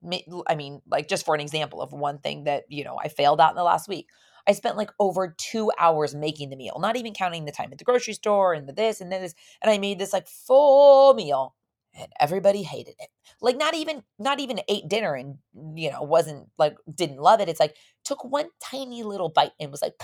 I 0.47 0.55
mean, 0.55 0.83
like 0.91 1.09
just 1.09 1.25
for 1.25 1.35
an 1.35 1.41
example 1.41 1.81
of 1.81 1.93
one 1.93 2.19
thing 2.19 2.45
that, 2.45 2.65
you 2.69 2.85
know, 2.85 2.99
I 3.03 3.09
failed 3.09 3.41
out 3.41 3.51
in 3.51 3.57
the 3.57 3.63
last 3.65 3.89
week. 3.89 4.09
I 4.47 4.53
spent 4.53 4.79
like 4.79 4.91
over 4.99 5.35
two 5.37 5.71
hours 5.79 6.15
making 6.15 6.49
the 6.49 6.57
meal, 6.57 6.79
not 6.81 6.97
even 6.97 7.13
counting 7.13 7.45
the 7.45 7.53
time 7.53 7.69
at 7.71 7.79
the 7.79 7.85
grocery 7.85 8.15
store 8.15 8.55
and 8.55 8.67
the 8.67 8.73
this 8.73 9.01
and 9.01 9.13
this. 9.13 9.35
And 9.63 9.71
I 9.71 9.77
made 9.79 9.99
this 9.99 10.13
like 10.13 10.27
full 10.27 11.13
meal 11.15 11.55
and 11.95 12.09
everybody 12.21 12.63
hated 12.63 12.95
it. 12.99 13.09
Like 13.41 13.57
not 13.57 13.75
even 13.75 14.03
not 14.19 14.41
even 14.41 14.61
ate 14.69 14.89
dinner 14.89 15.15
and 15.15 15.39
you 15.75 15.91
know 15.91 16.03
wasn't 16.03 16.49
like 16.59 16.77
didn't 16.93 17.19
love 17.19 17.41
it. 17.41 17.49
It's 17.49 17.61
like 17.61 17.77
took 18.05 18.25
one 18.25 18.49
tiny 18.63 19.03
little 19.03 19.29
bite 19.29 19.53
and 19.61 19.71
was 19.71 19.83
like 19.83 19.95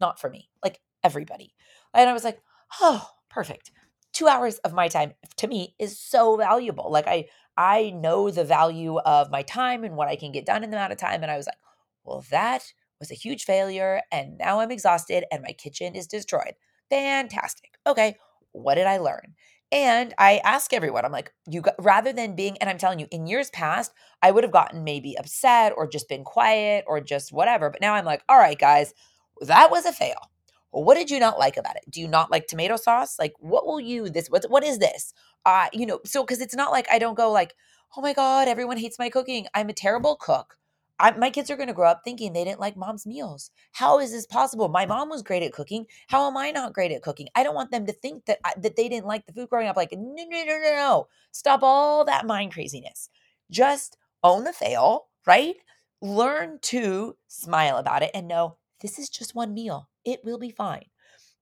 not 0.00 0.20
for 0.20 0.28
me 0.30 0.48
like 0.62 0.80
everybody. 1.02 1.54
And 1.92 2.08
i 2.08 2.12
was 2.12 2.24
like 2.24 2.40
oh 2.80 3.08
perfect. 3.30 3.70
Two 4.12 4.28
hours 4.28 4.58
of 4.58 4.72
my 4.72 4.88
time 4.88 5.12
to 5.38 5.46
me 5.48 5.74
is 5.78 5.98
so 5.98 6.36
valuable. 6.36 6.90
Like 6.90 7.06
i 7.06 7.26
i 7.56 7.90
know 7.90 8.30
the 8.30 8.44
value 8.44 8.98
of 8.98 9.30
my 9.30 9.42
time 9.42 9.84
and 9.84 9.96
what 9.96 10.08
i 10.08 10.16
can 10.16 10.32
get 10.32 10.44
done 10.46 10.64
in 10.64 10.70
the 10.70 10.76
amount 10.76 10.92
of 10.92 10.98
time 10.98 11.22
and 11.22 11.30
i 11.30 11.36
was 11.36 11.46
like 11.46 11.58
well 12.02 12.24
that 12.30 12.72
was 12.98 13.12
a 13.12 13.14
huge 13.14 13.44
failure 13.44 14.02
and 14.10 14.36
now 14.38 14.58
i'm 14.58 14.72
exhausted 14.72 15.24
and 15.30 15.42
my 15.42 15.52
kitchen 15.52 15.94
is 15.94 16.06
destroyed. 16.08 16.54
Fantastic. 16.90 17.78
Okay 17.86 18.16
what 18.52 18.76
did 18.76 18.86
i 18.86 18.98
learn 18.98 19.34
and 19.74 20.14
I 20.18 20.40
ask 20.44 20.72
everyone, 20.72 21.04
I'm 21.04 21.10
like, 21.10 21.32
you 21.50 21.60
got, 21.60 21.74
rather 21.80 22.12
than 22.12 22.36
being, 22.36 22.56
and 22.58 22.70
I'm 22.70 22.78
telling 22.78 23.00
you, 23.00 23.08
in 23.10 23.26
years 23.26 23.50
past, 23.50 23.92
I 24.22 24.30
would 24.30 24.44
have 24.44 24.52
gotten 24.52 24.84
maybe 24.84 25.18
upset 25.18 25.72
or 25.76 25.88
just 25.88 26.08
been 26.08 26.22
quiet 26.22 26.84
or 26.86 27.00
just 27.00 27.32
whatever. 27.32 27.70
But 27.70 27.80
now 27.80 27.94
I'm 27.94 28.04
like, 28.04 28.22
all 28.28 28.38
right, 28.38 28.58
guys, 28.58 28.94
that 29.40 29.72
was 29.72 29.84
a 29.84 29.92
fail. 29.92 30.30
What 30.70 30.94
did 30.94 31.10
you 31.10 31.18
not 31.18 31.40
like 31.40 31.56
about 31.56 31.74
it? 31.74 31.82
Do 31.90 32.00
you 32.00 32.06
not 32.06 32.30
like 32.30 32.46
tomato 32.46 32.76
sauce? 32.76 33.18
Like, 33.18 33.32
what 33.40 33.66
will 33.66 33.80
you 33.80 34.08
this? 34.08 34.28
What 34.28 34.44
what 34.48 34.64
is 34.64 34.78
this? 34.78 35.12
Uh, 35.44 35.66
you 35.72 35.86
know, 35.86 36.00
so 36.04 36.22
because 36.22 36.40
it's 36.40 36.54
not 36.54 36.72
like 36.72 36.86
I 36.90 36.98
don't 37.00 37.16
go 37.16 37.30
like, 37.32 37.54
oh 37.96 38.00
my 38.00 38.12
god, 38.12 38.48
everyone 38.48 38.76
hates 38.78 38.98
my 38.98 39.08
cooking. 39.10 39.46
I'm 39.54 39.68
a 39.68 39.72
terrible 39.72 40.16
cook. 40.16 40.56
I, 40.98 41.10
my 41.12 41.30
kids 41.30 41.50
are 41.50 41.56
going 41.56 41.68
to 41.68 41.74
grow 41.74 41.90
up 41.90 42.02
thinking 42.04 42.32
they 42.32 42.44
didn't 42.44 42.60
like 42.60 42.76
mom's 42.76 43.06
meals. 43.06 43.50
How 43.72 43.98
is 43.98 44.12
this 44.12 44.26
possible? 44.26 44.68
My 44.68 44.86
mom 44.86 45.08
was 45.08 45.22
great 45.22 45.42
at 45.42 45.52
cooking. 45.52 45.86
How 46.08 46.26
am 46.28 46.36
I 46.36 46.50
not 46.50 46.72
great 46.72 46.92
at 46.92 47.02
cooking? 47.02 47.28
I 47.34 47.42
don't 47.42 47.54
want 47.54 47.70
them 47.70 47.86
to 47.86 47.92
think 47.92 48.26
that 48.26 48.38
I, 48.44 48.52
that 48.58 48.76
they 48.76 48.88
didn't 48.88 49.06
like 49.06 49.26
the 49.26 49.32
food 49.32 49.48
growing 49.50 49.66
up. 49.66 49.76
Like, 49.76 49.92
no, 49.92 49.98
no, 49.98 50.44
no, 50.44 50.58
no, 50.58 50.70
no. 50.76 51.08
Stop 51.32 51.60
all 51.62 52.04
that 52.04 52.26
mind 52.26 52.52
craziness. 52.52 53.08
Just 53.50 53.96
own 54.22 54.44
the 54.44 54.52
fail, 54.52 55.06
right? 55.26 55.56
Learn 56.00 56.58
to 56.62 57.16
smile 57.26 57.76
about 57.76 58.02
it 58.02 58.10
and 58.14 58.28
know 58.28 58.56
this 58.80 58.98
is 58.98 59.08
just 59.08 59.34
one 59.34 59.52
meal. 59.52 59.88
It 60.04 60.20
will 60.24 60.38
be 60.38 60.50
fine. 60.50 60.86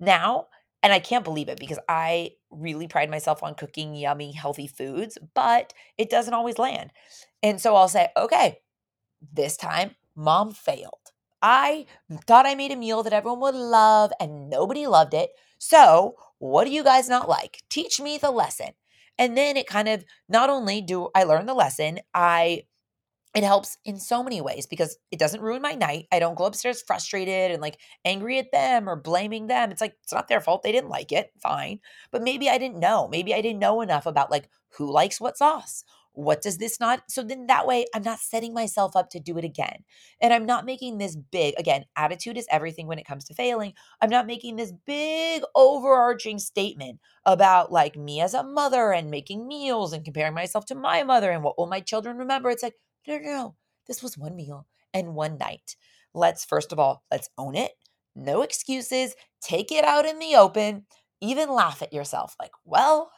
Now, 0.01 0.47
and 0.83 0.93
I 0.93 0.99
can't 0.99 1.25
believe 1.25 1.49
it 1.49 1.61
because 1.61 1.79
I 1.89 2.31
really 2.51 2.89
pride 2.89 3.11
myself 3.11 3.43
on 3.43 3.55
cooking 3.55 3.95
yummy, 3.95 4.33
healthy 4.33 4.67
foods, 4.67 5.19
but 5.35 5.73
it 5.97 6.11
doesn't 6.11 6.35
always 6.35 6.59
land. 6.59 6.91
And 7.43 7.61
so 7.61 7.77
I'll 7.77 7.89
say, 7.89 8.09
okay, 8.17 8.59
this 9.33 9.57
time 9.57 9.97
mom 10.15 10.53
failed. 10.53 11.13
I 11.41 11.87
thought 12.27 12.47
I 12.47 12.55
made 12.55 12.71
a 12.71 12.77
meal 12.77 13.03
that 13.03 13.13
everyone 13.13 13.41
would 13.41 13.55
love 13.55 14.13
and 14.21 14.49
nobody 14.49 14.87
loved 14.87 15.13
it. 15.15 15.31
So, 15.59 16.15
what 16.39 16.65
do 16.65 16.71
you 16.71 16.85
guys 16.85 17.09
not 17.09 17.29
like? 17.29 17.63
Teach 17.69 18.01
me 18.01 18.19
the 18.19 18.31
lesson. 18.31 18.71
And 19.19 19.37
then 19.37 19.57
it 19.57 19.67
kind 19.67 19.89
of 19.89 20.05
not 20.29 20.51
only 20.51 20.81
do 20.81 21.09
I 21.15 21.25
learn 21.25 21.47
the 21.47 21.55
lesson, 21.55 21.99
I 22.15 22.65
it 23.35 23.45
helps 23.45 23.79
in 23.85 23.99
so 23.99 24.23
many 24.23 24.43
ways 24.43 24.67
because 24.67 24.99
it 25.11 25.19
doesn't 25.19 25.41
ruin 25.41 25.63
my 25.63 25.73
night. 25.73 26.07
I 26.13 26.19
don't 26.19 26.37
go 26.37 26.45
upstairs 26.45 26.83
frustrated 26.83 27.51
and 27.51 27.63
like 27.63 27.79
angry 28.05 28.39
at 28.39 28.53
them 28.53 28.89
or 28.89 28.97
blaming 28.97 29.47
them. 29.47 29.71
It's 29.71 29.81
like 29.81 29.97
it's 30.03 30.13
not 30.13 30.29
their 30.29 30.41
fault. 30.41 30.63
They 30.63 30.73
didn't 30.73 30.91
like 30.91 31.13
it. 31.13 31.31
Fine. 31.43 31.81
But 32.11 32.23
maybe 32.23 32.51
I 32.51 32.59
didn't 32.59 32.79
know. 32.79 33.09
Maybe 33.09 33.35
I 33.35 33.41
didn't 33.41 33.59
know 33.61 33.81
enough 33.81 34.05
about 34.05 34.31
like 34.31 34.51
who 34.77 34.91
likes 34.91 35.21
what 35.21 35.39
sauce 35.39 35.85
what 36.15 36.43
does 36.43 36.59
this 36.59 36.79
not 36.79 37.03
so 37.09 37.23
then 37.23 37.47
that 37.47 37.67
way 37.67 37.87
i'm 37.95 38.03
not 38.03 38.19
setting 38.19 38.53
myself 38.53 38.95
up 38.95 39.11
to 39.11 39.21
do 39.21 39.39
it 39.39 39.45
again. 39.45 39.85
And 40.21 40.33
i'm 40.33 40.47
not 40.47 40.65
making 40.67 40.99
this 40.99 41.17
big 41.17 41.55
again 41.59 41.85
attitude 41.97 42.37
is 42.37 42.47
everything 42.51 42.87
when 42.87 42.99
it 42.99 43.07
comes 43.07 43.25
to 43.25 43.35
failing. 43.35 43.73
I'm 44.01 44.11
not 44.11 44.27
making 44.27 44.57
this 44.57 44.73
big 44.87 45.43
overarching 45.55 46.39
statement 46.39 47.01
about 47.25 47.73
like 47.73 47.97
me 47.97 48.21
as 48.21 48.35
a 48.35 48.43
mother 48.43 48.93
and 48.93 49.11
making 49.11 49.47
meals 49.47 49.93
and 49.93 50.05
comparing 50.05 50.35
myself 50.35 50.67
to 50.67 50.75
my 50.75 51.03
mother 51.03 51.31
and 51.31 51.43
what 51.43 51.59
will 51.59 51.67
my 51.67 51.81
children 51.81 52.19
remember. 52.19 52.51
It's 52.51 52.63
like 52.63 52.75
no 53.07 53.19
no 53.19 53.25
no. 53.25 53.55
This 53.87 54.03
was 54.03 54.19
one 54.19 54.37
meal 54.37 54.67
and 54.95 55.15
one 55.15 55.39
night. 55.39 55.77
Let's 56.15 56.45
first 56.45 56.73
of 56.73 56.79
all 56.79 57.05
let's 57.11 57.31
own 57.39 57.55
it. 57.55 57.73
No 58.15 58.43
excuses. 58.43 59.15
Take 59.41 59.73
it 59.73 59.85
out 59.85 60.05
in 60.05 60.19
the 60.19 60.37
open. 60.37 60.85
Even 61.21 61.49
laugh 61.51 61.83
at 61.83 61.93
yourself. 61.93 62.37
Like 62.39 62.53
well 62.65 63.11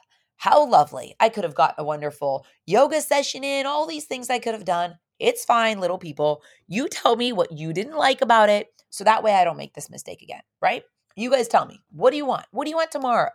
how 0.45 0.67
lovely. 0.67 1.15
I 1.21 1.31
could 1.31 1.45
have 1.45 1.55
got 1.55 1.75
a 1.79 1.85
wonderful 1.85 2.45
yoga 2.67 3.01
session 3.01 3.43
in, 3.43 3.65
all 3.65 3.87
these 3.87 4.05
things 4.05 4.29
I 4.29 4.39
could 4.39 4.53
have 4.53 4.67
done. 4.67 4.99
It's 5.19 5.43
fine, 5.43 5.81
little 5.81 5.97
people. 5.97 6.43
You 6.69 6.87
tell 6.91 7.17
me 7.17 7.33
what 7.33 7.57
you 7.57 7.73
didn't 7.73 7.97
like 7.97 8.21
about 8.21 8.51
it 8.51 8.69
so 8.91 9.05
that 9.05 9.23
way 9.23 9.33
I 9.33 9.45
don't 9.45 9.57
make 9.57 9.73
this 9.73 9.89
mistake 9.89 10.21
again, 10.21 10.43
right? 10.61 10.83
You 11.17 11.31
guys 11.31 11.49
tell 11.49 11.65
me, 11.65 11.81
what 11.93 12.11
do 12.11 12.19
you 12.19 12.27
want? 12.27 12.45
What 12.51 12.65
do 12.65 12.71
you 12.71 12.77
want 12.77 12.91
tomorrow? 12.91 13.31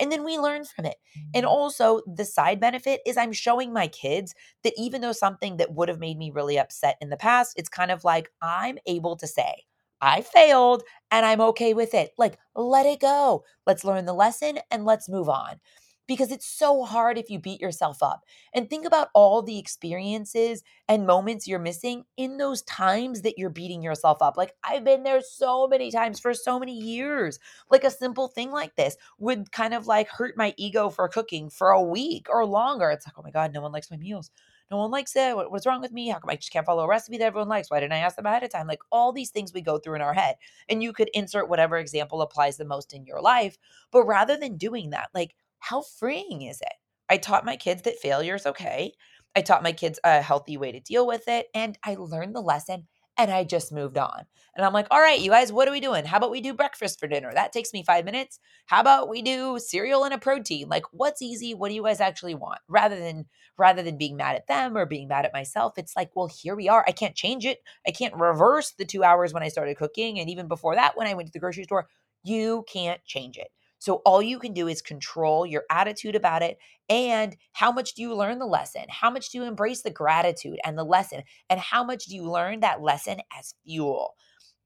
And 0.00 0.10
then 0.10 0.24
we 0.24 0.38
learn 0.38 0.64
from 0.64 0.86
it. 0.86 0.96
And 1.34 1.44
mm. 1.44 1.50
also, 1.50 2.00
the 2.06 2.24
side 2.24 2.60
benefit 2.60 3.02
is 3.04 3.18
I'm 3.18 3.34
showing 3.34 3.70
my 3.70 3.86
kids 3.88 4.34
that 4.62 4.72
even 4.78 5.02
though 5.02 5.12
something 5.12 5.58
that 5.58 5.74
would 5.74 5.90
have 5.90 6.00
made 6.00 6.16
me 6.16 6.30
really 6.30 6.58
upset 6.58 6.96
in 7.02 7.10
the 7.10 7.18
past, 7.18 7.52
it's 7.58 7.68
kind 7.68 7.90
of 7.90 8.04
like 8.04 8.30
I'm 8.40 8.78
able 8.86 9.16
to 9.16 9.26
say, 9.26 9.64
I 10.00 10.22
failed 10.22 10.82
and 11.10 11.26
I'm 11.26 11.42
okay 11.42 11.74
with 11.74 11.92
it. 11.92 12.12
Like, 12.16 12.38
let 12.56 12.86
it 12.86 13.00
go. 13.00 13.44
Let's 13.66 13.84
learn 13.84 14.06
the 14.06 14.14
lesson 14.14 14.60
and 14.70 14.86
let's 14.86 15.10
move 15.10 15.28
on 15.28 15.60
because 16.06 16.30
it's 16.30 16.46
so 16.46 16.84
hard 16.84 17.18
if 17.18 17.30
you 17.30 17.38
beat 17.38 17.60
yourself 17.60 18.02
up. 18.02 18.24
And 18.52 18.68
think 18.68 18.86
about 18.86 19.08
all 19.14 19.42
the 19.42 19.58
experiences 19.58 20.62
and 20.88 21.06
moments 21.06 21.48
you're 21.48 21.58
missing 21.58 22.04
in 22.16 22.36
those 22.36 22.62
times 22.62 23.22
that 23.22 23.38
you're 23.38 23.50
beating 23.50 23.82
yourself 23.82 24.20
up. 24.20 24.36
Like, 24.36 24.54
I've 24.62 24.84
been 24.84 25.02
there 25.02 25.20
so 25.22 25.66
many 25.66 25.90
times 25.90 26.20
for 26.20 26.34
so 26.34 26.58
many 26.58 26.78
years. 26.78 27.38
Like, 27.70 27.84
a 27.84 27.90
simple 27.90 28.28
thing 28.28 28.50
like 28.50 28.76
this 28.76 28.96
would 29.18 29.50
kind 29.52 29.74
of 29.74 29.86
like 29.86 30.08
hurt 30.08 30.36
my 30.36 30.54
ego 30.56 30.90
for 30.90 31.08
cooking 31.08 31.50
for 31.50 31.70
a 31.70 31.82
week 31.82 32.26
or 32.28 32.44
longer. 32.44 32.90
It's 32.90 33.06
like, 33.06 33.14
oh 33.18 33.22
my 33.22 33.30
God, 33.30 33.52
no 33.52 33.60
one 33.60 33.72
likes 33.72 33.90
my 33.90 33.96
meals. 33.96 34.30
No 34.70 34.78
one 34.78 34.90
likes 34.90 35.14
it. 35.14 35.36
What, 35.36 35.50
what's 35.50 35.66
wrong 35.66 35.80
with 35.80 35.92
me? 35.92 36.08
How 36.08 36.18
come 36.18 36.30
I 36.30 36.36
just 36.36 36.50
can't 36.50 36.64
follow 36.64 36.84
a 36.84 36.88
recipe 36.88 37.18
that 37.18 37.24
everyone 37.26 37.48
likes? 37.48 37.70
Why 37.70 37.80
didn't 37.80 37.92
I 37.92 37.98
ask 37.98 38.16
them 38.16 38.26
ahead 38.26 38.42
of 38.42 38.50
time? 38.50 38.66
Like 38.66 38.80
all 38.90 39.12
these 39.12 39.30
things 39.30 39.52
we 39.52 39.60
go 39.60 39.78
through 39.78 39.96
in 39.96 40.00
our 40.00 40.14
head. 40.14 40.36
And 40.68 40.82
you 40.82 40.92
could 40.92 41.10
insert 41.12 41.48
whatever 41.48 41.76
example 41.76 42.22
applies 42.22 42.56
the 42.56 42.64
most 42.64 42.92
in 42.94 43.04
your 43.04 43.20
life. 43.20 43.58
But 43.90 44.06
rather 44.06 44.36
than 44.36 44.56
doing 44.56 44.90
that, 44.90 45.10
like 45.14 45.34
how 45.64 45.82
freeing 45.98 46.42
is 46.42 46.60
it? 46.60 46.74
I 47.08 47.16
taught 47.16 47.46
my 47.46 47.56
kids 47.56 47.82
that 47.82 47.98
failure 47.98 48.34
is 48.34 48.44
okay. 48.44 48.92
I 49.34 49.40
taught 49.40 49.62
my 49.62 49.72
kids 49.72 49.98
a 50.04 50.20
healthy 50.20 50.56
way 50.58 50.72
to 50.72 50.80
deal 50.80 51.06
with 51.06 51.26
it. 51.26 51.46
And 51.54 51.78
I 51.82 51.96
learned 51.98 52.34
the 52.34 52.40
lesson 52.40 52.86
and 53.16 53.30
I 53.30 53.44
just 53.44 53.72
moved 53.72 53.96
on. 53.96 54.26
And 54.54 54.64
I'm 54.64 54.74
like, 54.74 54.86
all 54.90 55.00
right, 55.00 55.18
you 55.18 55.30
guys, 55.30 55.52
what 55.52 55.66
are 55.66 55.72
we 55.72 55.80
doing? 55.80 56.04
How 56.04 56.18
about 56.18 56.30
we 56.30 56.42
do 56.42 56.52
breakfast 56.52 57.00
for 57.00 57.06
dinner? 57.06 57.32
That 57.32 57.52
takes 57.52 57.72
me 57.72 57.82
five 57.82 58.04
minutes. 58.04 58.38
How 58.66 58.80
about 58.80 59.08
we 59.08 59.22
do 59.22 59.58
cereal 59.58 60.04
and 60.04 60.12
a 60.12 60.18
protein? 60.18 60.68
Like, 60.68 60.84
what's 60.92 61.22
easy? 61.22 61.54
What 61.54 61.70
do 61.70 61.74
you 61.74 61.84
guys 61.84 62.00
actually 62.00 62.34
want? 62.34 62.58
Rather 62.68 62.98
than 62.98 63.24
rather 63.56 63.82
than 63.82 63.96
being 63.96 64.16
mad 64.16 64.36
at 64.36 64.48
them 64.48 64.76
or 64.76 64.84
being 64.84 65.08
mad 65.08 65.24
at 65.24 65.32
myself, 65.32 65.74
it's 65.78 65.96
like, 65.96 66.10
well, 66.14 66.28
here 66.28 66.56
we 66.56 66.68
are. 66.68 66.84
I 66.86 66.92
can't 66.92 67.14
change 67.14 67.46
it. 67.46 67.58
I 67.86 67.90
can't 67.90 68.14
reverse 68.14 68.74
the 68.76 68.84
two 68.84 69.02
hours 69.02 69.32
when 69.32 69.42
I 69.42 69.48
started 69.48 69.78
cooking. 69.78 70.18
And 70.20 70.28
even 70.28 70.46
before 70.46 70.74
that, 70.74 70.96
when 70.96 71.06
I 71.06 71.14
went 71.14 71.28
to 71.28 71.32
the 71.32 71.40
grocery 71.40 71.64
store, 71.64 71.88
you 72.22 72.64
can't 72.70 73.02
change 73.04 73.38
it. 73.38 73.48
So 73.78 73.96
all 74.06 74.22
you 74.22 74.38
can 74.38 74.52
do 74.54 74.68
is 74.68 74.80
control 74.82 75.46
your 75.46 75.64
attitude 75.70 76.16
about 76.16 76.42
it 76.42 76.58
and 76.88 77.36
how 77.52 77.70
much 77.72 77.94
do 77.94 78.02
you 78.02 78.14
learn 78.14 78.38
the 78.38 78.46
lesson? 78.46 78.84
How 78.88 79.10
much 79.10 79.30
do 79.30 79.38
you 79.38 79.44
embrace 79.44 79.82
the 79.82 79.90
gratitude 79.90 80.58
and 80.64 80.78
the 80.78 80.84
lesson? 80.84 81.22
And 81.50 81.60
how 81.60 81.84
much 81.84 82.06
do 82.06 82.14
you 82.14 82.30
learn 82.30 82.60
that 82.60 82.82
lesson 82.82 83.20
as 83.38 83.54
fuel? 83.64 84.14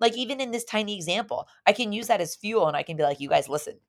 Like 0.00 0.16
even 0.16 0.40
in 0.40 0.52
this 0.52 0.64
tiny 0.64 0.96
example, 0.96 1.48
I 1.66 1.72
can 1.72 1.92
use 1.92 2.06
that 2.06 2.20
as 2.20 2.36
fuel 2.36 2.68
and 2.68 2.76
I 2.76 2.84
can 2.84 2.96
be 2.96 3.02
like, 3.02 3.20
you 3.20 3.28
guys, 3.28 3.48
listen, 3.48 3.80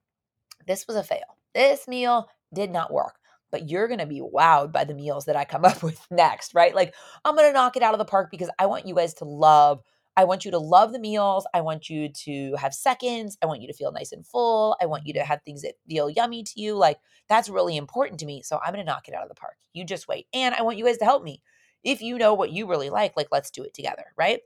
this 0.66 0.86
was 0.86 0.96
a 0.96 1.04
fail. 1.04 1.36
This 1.54 1.86
meal 1.86 2.28
did 2.52 2.70
not 2.70 2.92
work 2.92 3.14
but 3.50 3.68
you're 3.68 3.88
going 3.88 4.00
to 4.00 4.06
be 4.06 4.20
wowed 4.20 4.72
by 4.72 4.84
the 4.84 4.94
meals 4.94 5.24
that 5.24 5.36
I 5.36 5.44
come 5.44 5.64
up 5.66 5.82
with 5.82 6.00
next, 6.10 6.54
right? 6.54 6.74
Like, 6.74 6.94
I'm 7.24 7.36
going 7.36 7.48
to 7.48 7.52
knock 7.52 7.76
it 7.76 7.82
out 7.82 7.94
of 7.94 7.98
the 7.98 8.04
park 8.04 8.30
because 8.30 8.50
I 8.58 8.66
want 8.66 8.86
you 8.86 8.94
guys 8.94 9.14
to 9.14 9.24
love 9.24 9.82
I 10.16 10.24
want 10.24 10.44
you 10.44 10.50
to 10.50 10.58
love 10.58 10.92
the 10.92 10.98
meals. 10.98 11.46
I 11.54 11.60
want 11.60 11.88
you 11.88 12.08
to 12.08 12.54
have 12.56 12.74
seconds. 12.74 13.38
I 13.42 13.46
want 13.46 13.60
you 13.62 13.68
to 13.68 13.74
feel 13.74 13.92
nice 13.92 14.12
and 14.12 14.26
full. 14.26 14.76
I 14.80 14.86
want 14.86 15.06
you 15.06 15.14
to 15.14 15.24
have 15.24 15.40
things 15.42 15.62
that 15.62 15.74
feel 15.88 16.10
yummy 16.10 16.42
to 16.42 16.60
you. 16.60 16.74
Like 16.74 16.98
that's 17.28 17.48
really 17.48 17.76
important 17.76 18.20
to 18.20 18.26
me. 18.26 18.42
So 18.42 18.58
I'm 18.58 18.72
going 18.74 18.84
to 18.84 18.90
knock 18.90 19.08
it 19.08 19.14
out 19.14 19.22
of 19.22 19.28
the 19.28 19.34
park. 19.34 19.56
You 19.72 19.84
just 19.84 20.08
wait. 20.08 20.26
And 20.34 20.54
I 20.54 20.62
want 20.62 20.78
you 20.78 20.84
guys 20.84 20.98
to 20.98 21.04
help 21.04 21.22
me. 21.22 21.42
If 21.84 22.02
you 22.02 22.18
know 22.18 22.34
what 22.34 22.50
you 22.50 22.68
really 22.68 22.90
like, 22.90 23.16
like 23.16 23.28
let's 23.32 23.50
do 23.50 23.62
it 23.62 23.72
together, 23.72 24.04
right? 24.16 24.40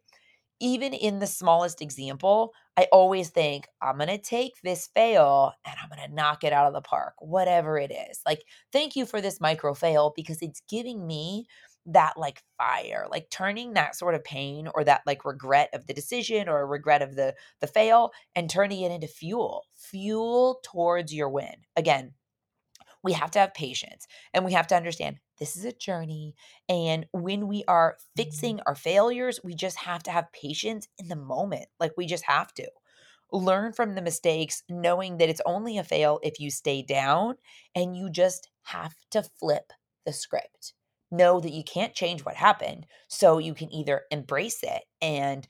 Even 0.60 0.94
in 0.94 1.18
the 1.18 1.26
smallest 1.26 1.82
example, 1.82 2.52
I 2.76 2.86
always 2.92 3.30
think 3.30 3.66
I'm 3.82 3.96
going 3.96 4.08
to 4.08 4.18
take 4.18 4.52
this 4.62 4.88
fail 4.94 5.52
and 5.66 5.74
I'm 5.82 5.88
going 5.88 6.08
to 6.08 6.14
knock 6.14 6.44
it 6.44 6.52
out 6.52 6.68
of 6.68 6.72
the 6.72 6.80
park, 6.80 7.14
whatever 7.18 7.76
it 7.76 7.90
is. 7.90 8.20
Like, 8.24 8.44
thank 8.72 8.94
you 8.94 9.04
for 9.04 9.20
this 9.20 9.40
micro 9.40 9.74
fail 9.74 10.12
because 10.14 10.40
it's 10.42 10.62
giving 10.68 11.06
me 11.06 11.46
that 11.86 12.14
like 12.16 12.42
fire 12.56 13.06
like 13.10 13.28
turning 13.30 13.74
that 13.74 13.94
sort 13.94 14.14
of 14.14 14.24
pain 14.24 14.68
or 14.74 14.84
that 14.84 15.02
like 15.06 15.24
regret 15.24 15.68
of 15.74 15.86
the 15.86 15.94
decision 15.94 16.48
or 16.48 16.66
regret 16.66 17.02
of 17.02 17.14
the 17.14 17.34
the 17.60 17.66
fail 17.66 18.10
and 18.34 18.48
turning 18.48 18.80
it 18.80 18.90
into 18.90 19.06
fuel 19.06 19.64
fuel 19.74 20.60
towards 20.62 21.12
your 21.14 21.28
win. 21.28 21.54
Again 21.76 22.12
we 23.02 23.12
have 23.12 23.30
to 23.30 23.38
have 23.38 23.52
patience 23.52 24.06
and 24.32 24.44
we 24.44 24.52
have 24.52 24.66
to 24.66 24.74
understand 24.74 25.18
this 25.38 25.56
is 25.56 25.64
a 25.64 25.72
journey 25.72 26.34
and 26.68 27.06
when 27.12 27.48
we 27.48 27.62
are 27.68 27.96
fixing 28.16 28.60
our 28.66 28.74
failures 28.74 29.40
we 29.44 29.54
just 29.54 29.76
have 29.76 30.02
to 30.02 30.10
have 30.10 30.32
patience 30.32 30.88
in 30.98 31.08
the 31.08 31.16
moment 31.16 31.66
like 31.78 31.92
we 31.96 32.06
just 32.06 32.24
have 32.24 32.52
to. 32.54 32.66
Learn 33.32 33.72
from 33.72 33.94
the 33.94 34.02
mistakes 34.02 34.62
knowing 34.68 35.18
that 35.18 35.28
it's 35.28 35.40
only 35.44 35.76
a 35.76 35.84
fail 35.84 36.20
if 36.22 36.38
you 36.38 36.50
stay 36.50 36.82
down 36.82 37.34
and 37.74 37.96
you 37.96 38.08
just 38.08 38.48
have 38.62 38.94
to 39.10 39.22
flip 39.22 39.72
the 40.06 40.12
script 40.12 40.72
know 41.16 41.40
that 41.40 41.52
you 41.52 41.64
can't 41.64 41.94
change 41.94 42.24
what 42.24 42.36
happened. 42.36 42.86
So 43.08 43.38
you 43.38 43.54
can 43.54 43.72
either 43.72 44.02
embrace 44.10 44.62
it 44.62 44.82
and 45.00 45.46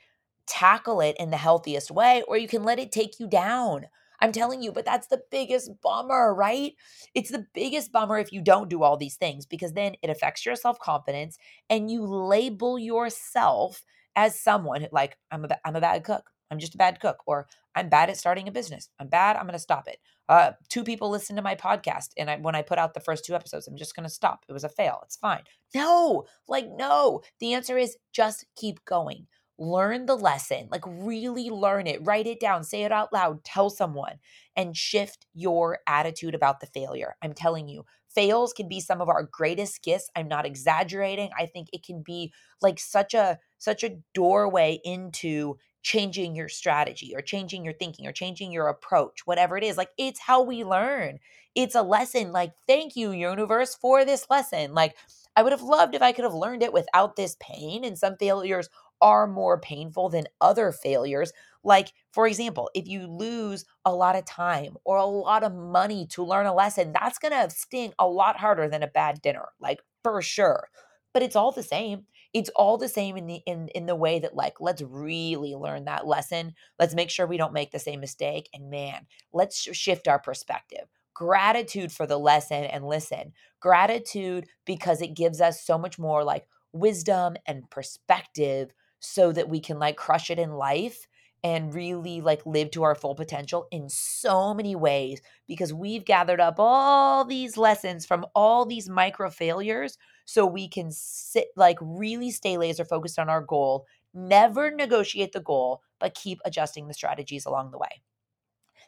tackle 0.46 1.00
it 1.00 1.16
in 1.18 1.30
the 1.30 1.36
healthiest 1.36 1.90
way, 1.90 2.22
or 2.28 2.36
you 2.36 2.48
can 2.48 2.64
let 2.64 2.78
it 2.78 2.92
take 2.92 3.18
you 3.18 3.26
down. 3.26 3.86
I'm 4.20 4.32
telling 4.32 4.62
you, 4.62 4.72
but 4.72 4.84
that's 4.84 5.08
the 5.08 5.22
biggest 5.30 5.70
bummer, 5.82 6.34
right? 6.34 6.72
It's 7.14 7.30
the 7.30 7.46
biggest 7.54 7.92
bummer 7.92 8.18
if 8.18 8.32
you 8.32 8.40
don't 8.40 8.70
do 8.70 8.82
all 8.82 8.96
these 8.96 9.16
things 9.16 9.44
because 9.46 9.72
then 9.72 9.94
it 10.02 10.10
affects 10.10 10.46
your 10.46 10.56
self 10.56 10.78
confidence 10.78 11.36
and 11.68 11.90
you 11.90 12.04
label 12.06 12.78
yourself 12.78 13.82
as 14.16 14.38
someone 14.38 14.86
like, 14.92 15.18
I'm 15.30 15.44
a, 15.44 15.58
I'm 15.64 15.76
a 15.76 15.80
bad 15.80 16.04
cook. 16.04 16.30
I'm 16.54 16.60
just 16.60 16.74
a 16.74 16.78
bad 16.78 17.00
cook, 17.00 17.18
or 17.26 17.46
I'm 17.74 17.88
bad 17.88 18.08
at 18.08 18.16
starting 18.16 18.46
a 18.48 18.52
business. 18.52 18.88
I'm 19.00 19.08
bad. 19.08 19.36
I'm 19.36 19.42
going 19.42 19.52
to 19.54 19.58
stop 19.58 19.88
it. 19.88 19.98
Uh, 20.28 20.52
two 20.68 20.84
people 20.84 21.10
listen 21.10 21.36
to 21.36 21.42
my 21.42 21.54
podcast, 21.54 22.10
and 22.16 22.30
I, 22.30 22.36
when 22.36 22.54
I 22.54 22.62
put 22.62 22.78
out 22.78 22.94
the 22.94 23.00
first 23.00 23.24
two 23.24 23.34
episodes, 23.34 23.66
I'm 23.66 23.76
just 23.76 23.96
going 23.96 24.08
to 24.08 24.14
stop. 24.14 24.44
It 24.48 24.52
was 24.52 24.64
a 24.64 24.68
fail. 24.68 25.00
It's 25.04 25.16
fine. 25.16 25.42
No, 25.74 26.24
like, 26.48 26.68
no. 26.70 27.20
The 27.40 27.52
answer 27.52 27.76
is 27.76 27.96
just 28.12 28.46
keep 28.56 28.84
going. 28.84 29.26
Learn 29.58 30.06
the 30.06 30.16
lesson, 30.16 30.68
like, 30.70 30.82
really 30.86 31.50
learn 31.50 31.86
it. 31.86 32.00
Write 32.02 32.26
it 32.26 32.40
down, 32.40 32.64
say 32.64 32.82
it 32.82 32.90
out 32.90 33.12
loud, 33.12 33.44
tell 33.44 33.70
someone, 33.70 34.18
and 34.56 34.76
shift 34.76 35.26
your 35.32 35.78
attitude 35.86 36.34
about 36.34 36.60
the 36.60 36.66
failure. 36.66 37.14
I'm 37.22 37.34
telling 37.34 37.68
you, 37.68 37.84
fails 38.14 38.52
can 38.52 38.68
be 38.68 38.80
some 38.80 39.00
of 39.00 39.08
our 39.08 39.28
greatest 39.30 39.82
gifts. 39.82 40.10
I'm 40.16 40.26
not 40.26 40.46
exaggerating. 40.46 41.30
I 41.38 41.46
think 41.46 41.68
it 41.72 41.84
can 41.84 42.02
be 42.04 42.32
like 42.62 42.80
such 42.80 43.14
a 43.14 43.38
such 43.58 43.84
a 43.84 43.96
doorway 44.12 44.80
into 44.84 45.56
changing 45.84 46.34
your 46.34 46.48
strategy 46.48 47.12
or 47.14 47.20
changing 47.20 47.64
your 47.64 47.74
thinking 47.74 48.06
or 48.06 48.12
changing 48.12 48.50
your 48.50 48.66
approach, 48.68 49.26
whatever 49.26 49.56
it 49.56 49.62
is. 49.62 49.76
Like 49.76 49.90
it's 49.96 50.18
how 50.18 50.42
we 50.42 50.64
learn. 50.64 51.20
It's 51.54 51.76
a 51.76 51.82
lesson. 51.82 52.32
Like 52.32 52.52
thank 52.66 52.96
you 52.96 53.12
universe 53.12 53.76
for 53.76 54.04
this 54.04 54.26
lesson. 54.28 54.74
Like 54.74 54.96
I 55.36 55.42
would 55.42 55.52
have 55.52 55.62
loved 55.62 55.94
if 55.94 56.02
I 56.02 56.12
could 56.12 56.24
have 56.24 56.34
learned 56.34 56.62
it 56.62 56.72
without 56.72 57.16
this 57.16 57.36
pain 57.38 57.84
and 57.84 57.98
some 57.98 58.16
failures 58.16 58.68
are 59.00 59.26
more 59.26 59.60
painful 59.60 60.08
than 60.08 60.24
other 60.40 60.72
failures. 60.72 61.32
Like, 61.62 61.92
for 62.12 62.26
example, 62.26 62.70
if 62.74 62.88
you 62.88 63.06
lose 63.06 63.66
a 63.84 63.94
lot 63.94 64.16
of 64.16 64.24
time 64.24 64.76
or 64.84 64.96
a 64.96 65.04
lot 65.04 65.42
of 65.42 65.54
money 65.54 66.06
to 66.12 66.24
learn 66.24 66.46
a 66.46 66.54
lesson, 66.54 66.92
that's 66.92 67.18
going 67.18 67.32
to 67.32 67.54
sting 67.54 67.92
a 67.98 68.08
lot 68.08 68.38
harder 68.38 68.68
than 68.68 68.82
a 68.82 68.86
bad 68.88 69.20
dinner, 69.20 69.48
like 69.60 69.80
for 70.02 70.22
sure. 70.22 70.68
But 71.12 71.22
it's 71.22 71.36
all 71.36 71.52
the 71.52 71.62
same. 71.62 72.06
It's 72.34 72.50
all 72.50 72.76
the 72.76 72.88
same 72.88 73.16
in 73.16 73.26
the 73.26 73.40
in 73.46 73.68
in 73.68 73.86
the 73.86 73.96
way 73.96 74.18
that 74.18 74.34
like 74.34 74.60
let's 74.60 74.82
really 74.82 75.54
learn 75.54 75.84
that 75.84 76.06
lesson. 76.06 76.54
Let's 76.78 76.94
make 76.94 77.10
sure 77.10 77.26
we 77.26 77.36
don't 77.38 77.52
make 77.52 77.70
the 77.70 77.78
same 77.78 78.00
mistake 78.00 78.48
and 78.52 78.70
man, 78.70 79.06
let's 79.32 79.60
shift 79.74 80.08
our 80.08 80.18
perspective. 80.18 80.86
Gratitude 81.14 81.92
for 81.92 82.06
the 82.06 82.18
lesson 82.18 82.64
and 82.64 82.86
listen. 82.86 83.32
Gratitude 83.60 84.46
because 84.66 85.00
it 85.00 85.14
gives 85.14 85.40
us 85.40 85.64
so 85.64 85.78
much 85.78 85.98
more 85.98 86.24
like 86.24 86.46
wisdom 86.72 87.36
and 87.46 87.70
perspective 87.70 88.72
so 88.98 89.32
that 89.32 89.48
we 89.48 89.60
can 89.60 89.78
like 89.78 89.96
crush 89.96 90.30
it 90.30 90.38
in 90.40 90.52
life 90.52 91.06
and 91.44 91.74
really 91.74 92.22
like 92.22 92.44
live 92.46 92.70
to 92.72 92.82
our 92.82 92.94
full 92.94 93.14
potential 93.14 93.68
in 93.70 93.88
so 93.88 94.54
many 94.54 94.74
ways 94.74 95.20
because 95.46 95.74
we've 95.74 96.06
gathered 96.06 96.40
up 96.40 96.56
all 96.58 97.24
these 97.24 97.56
lessons 97.58 98.06
from 98.06 98.24
all 98.34 98.64
these 98.64 98.88
micro 98.88 99.30
failures 99.30 99.98
so 100.24 100.46
we 100.46 100.68
can 100.68 100.90
sit 100.90 101.48
like 101.56 101.78
really 101.80 102.30
stay 102.30 102.56
laser 102.56 102.84
focused 102.84 103.18
on 103.18 103.28
our 103.28 103.42
goal 103.42 103.86
never 104.12 104.70
negotiate 104.70 105.32
the 105.32 105.40
goal 105.40 105.82
but 105.98 106.14
keep 106.14 106.38
adjusting 106.44 106.86
the 106.86 106.94
strategies 106.94 107.46
along 107.46 107.70
the 107.70 107.78
way 107.78 108.02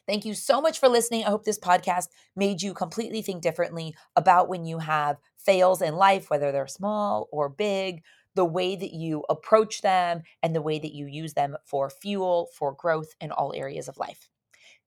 Thank 0.07 0.25
you 0.25 0.35
so 0.35 0.61
much 0.61 0.79
for 0.79 0.89
listening. 0.89 1.25
I 1.25 1.31
hope 1.31 1.45
this 1.45 1.59
podcast 1.59 2.09
made 2.37 2.63
you 2.63 2.75
completely 2.75 3.23
think 3.23 3.43
differently 3.43 3.95
about 4.15 4.49
when 4.49 4.65
you 4.65 4.79
have 4.79 5.19
fails 5.37 5.83
in 5.83 5.97
life, 5.97 6.31
whether 6.31 6.53
they're 6.53 6.69
small 6.69 7.29
or 7.33 7.49
big, 7.49 8.03
the 8.35 8.45
way 8.45 8.77
that 8.77 8.93
you 8.93 9.25
approach 9.29 9.83
them, 9.83 10.23
and 10.43 10.55
the 10.55 10.63
way 10.63 10.79
that 10.79 10.95
you 10.95 11.07
use 11.07 11.35
them 11.35 11.57
for 11.65 11.91
fuel, 11.91 12.49
for 12.57 12.73
growth 12.73 13.15
in 13.21 13.33
all 13.33 13.53
areas 13.55 13.89
of 13.89 13.99
life. 13.99 14.29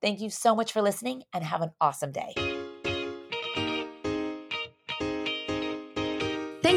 Thank 0.01 0.21
you 0.21 0.29
so 0.29 0.55
much 0.55 0.71
for 0.71 0.81
listening 0.81 1.23
and 1.33 1.43
have 1.43 1.61
an 1.61 1.71
awesome 1.81 2.11
day. 2.11 2.58